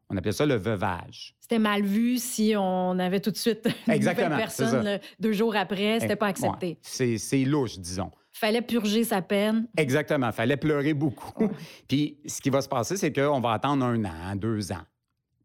On 0.09 0.17
appelait 0.17 0.31
ça 0.31 0.45
le 0.45 0.55
veuvage. 0.55 1.35
C'était 1.39 1.57
mal 1.59 1.83
vu 1.83 2.17
si 2.17 2.53
on 2.57 2.97
avait 2.99 3.19
tout 3.19 3.31
de 3.31 3.37
suite 3.37 3.67
une 3.87 3.93
Exactement, 3.93 4.29
c'est 4.31 4.35
personne 4.37 4.85
le- 4.85 4.99
deux 5.19 5.31
jours 5.33 5.55
après. 5.55 5.99
C'était 5.99 6.15
pas 6.15 6.25
Ouais, 6.27 6.31
accepté. 6.31 6.77
c'est 6.81 7.17
c'est 7.17 7.43
louche, 7.43 7.77
disons. 7.79 8.11
Fallait 8.31 8.61
purger 8.61 9.03
sa 9.03 9.21
peine. 9.21 9.67
Exactement. 9.77 10.31
fallait 10.31 10.57
pleurer 10.57 10.93
beaucoup. 10.93 11.45
Ouais. 11.45 11.49
Puis 11.87 12.17
ce 12.25 12.41
qui 12.41 12.49
va 12.49 12.61
se 12.61 12.67
passer, 12.67 12.97
c'est 12.97 13.11
qu'on 13.13 13.39
va 13.39 13.53
attendre 13.53 13.85
un 13.85 14.03
an, 14.05 14.35
deux 14.35 14.71
ans. 14.71 14.83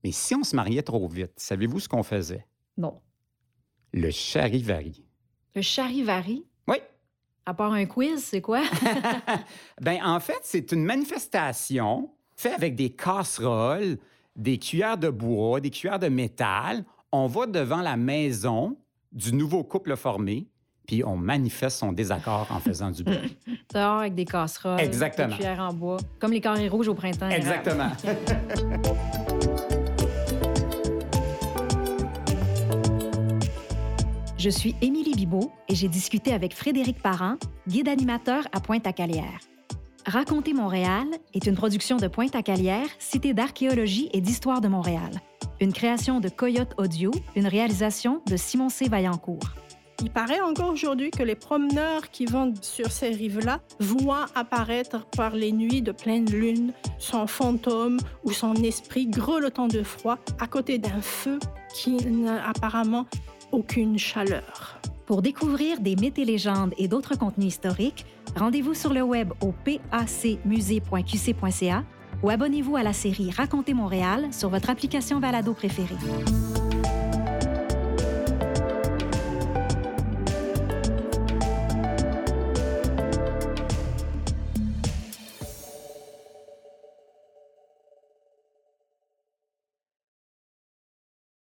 Mais 0.04 0.12
si 0.12 0.34
on 0.34 0.42
se 0.42 0.56
mariait 0.56 0.82
trop 0.82 1.06
vite, 1.08 1.32
savez-vous 1.36 1.80
ce 1.80 1.88
qu'on 1.88 2.02
faisait? 2.02 2.46
Non. 2.76 3.00
Le 3.92 4.10
charivari. 4.10 5.04
Le 5.54 5.62
charivari? 5.62 6.44
Oui. 6.68 6.76
À 7.46 7.54
part 7.54 7.72
un 7.72 7.84
quiz, 7.86 8.22
c'est 8.24 8.40
quoi? 8.40 8.62
ben, 9.80 9.98
en 10.04 10.20
fait, 10.20 10.38
c'est 10.42 10.72
une 10.72 10.84
manifestation 10.84 12.10
faite 12.36 12.54
avec 12.54 12.74
des 12.76 12.90
casseroles, 12.90 13.98
des 14.36 14.58
cuillères 14.58 14.98
de 14.98 15.10
bois, 15.10 15.60
des 15.60 15.70
cuillères 15.70 15.98
de 15.98 16.08
métal. 16.08 16.84
On 17.12 17.26
va 17.26 17.46
devant 17.46 17.80
la 17.80 17.96
maison 17.96 18.76
du 19.12 19.34
nouveau 19.34 19.64
couple 19.64 19.96
formé, 19.96 20.46
puis 20.86 21.02
on 21.04 21.16
manifeste 21.16 21.78
son 21.78 21.92
désaccord 21.92 22.46
en 22.50 22.60
faisant 22.60 22.90
du 22.90 23.02
bruit. 23.02 23.36
Dehors 23.74 24.00
avec 24.00 24.14
des 24.14 24.24
casseroles, 24.24 24.80
Exactement. 24.80 25.28
des 25.28 25.34
cuillères 25.34 25.60
en 25.60 25.72
bois, 25.72 25.98
comme 26.18 26.32
les 26.32 26.40
carrés 26.40 26.68
rouges 26.68 26.88
au 26.88 26.94
printemps. 26.94 27.28
Exactement. 27.28 27.90
Je 34.38 34.48
suis 34.48 34.74
Émilie 34.80 35.14
Bibot 35.14 35.52
et 35.68 35.74
j'ai 35.74 35.88
discuté 35.88 36.32
avec 36.32 36.54
Frédéric 36.54 37.02
Parent, 37.02 37.36
guide 37.68 37.88
animateur 37.88 38.44
à 38.52 38.60
Pointe-à-Calière. 38.60 39.38
Raconter 40.06 40.54
Montréal 40.54 41.06
est 41.34 41.46
une 41.46 41.54
production 41.54 41.98
de 41.98 42.08
Pointe-à-Calière, 42.08 42.86
cité 42.98 43.34
d'archéologie 43.34 44.08
et 44.12 44.20
d'histoire 44.20 44.62
de 44.62 44.68
Montréal. 44.68 45.10
Une 45.60 45.74
création 45.74 46.20
de 46.20 46.30
Coyote 46.30 46.74
Audio, 46.78 47.10
une 47.36 47.46
réalisation 47.46 48.22
de 48.26 48.36
Simon 48.36 48.70
C. 48.70 48.88
Vaillancourt. 48.88 49.54
Il 50.02 50.10
paraît 50.10 50.40
encore 50.40 50.70
aujourd'hui 50.70 51.10
que 51.10 51.22
les 51.22 51.34
promeneurs 51.34 52.10
qui 52.10 52.24
vont 52.24 52.54
sur 52.62 52.90
ces 52.90 53.10
rives-là 53.10 53.60
voient 53.78 54.26
apparaître 54.34 55.04
par 55.14 55.34
les 55.36 55.52
nuits 55.52 55.82
de 55.82 55.92
pleine 55.92 56.30
lune 56.30 56.72
son 56.98 57.26
fantôme 57.26 57.98
ou 58.24 58.32
son 58.32 58.54
esprit 58.54 59.06
grelottant 59.06 59.68
de 59.68 59.82
froid 59.82 60.16
à 60.40 60.46
côté 60.46 60.78
d'un 60.78 61.02
feu 61.02 61.38
qui 61.74 61.96
n'a 61.96 62.48
apparemment 62.48 63.04
aucune 63.52 63.98
chaleur. 63.98 64.80
Pour 65.04 65.22
découvrir 65.22 65.80
des 65.80 65.96
mythes 65.96 66.20
et 66.20 66.24
légendes 66.24 66.72
et 66.78 66.86
d'autres 66.86 67.18
contenus 67.18 67.48
historiques, 67.48 68.06
rendez-vous 68.36 68.74
sur 68.74 68.92
le 68.92 69.02
web 69.02 69.32
au 69.40 69.52
pacmusée.qc.ca 69.52 71.84
ou 72.22 72.30
abonnez-vous 72.30 72.76
à 72.76 72.82
la 72.82 72.92
série 72.92 73.30
Racontez 73.30 73.72
Montréal 73.74 74.28
sur 74.32 74.50
votre 74.50 74.70
application 74.70 75.20
balado 75.20 75.54
préférée. 75.54 75.94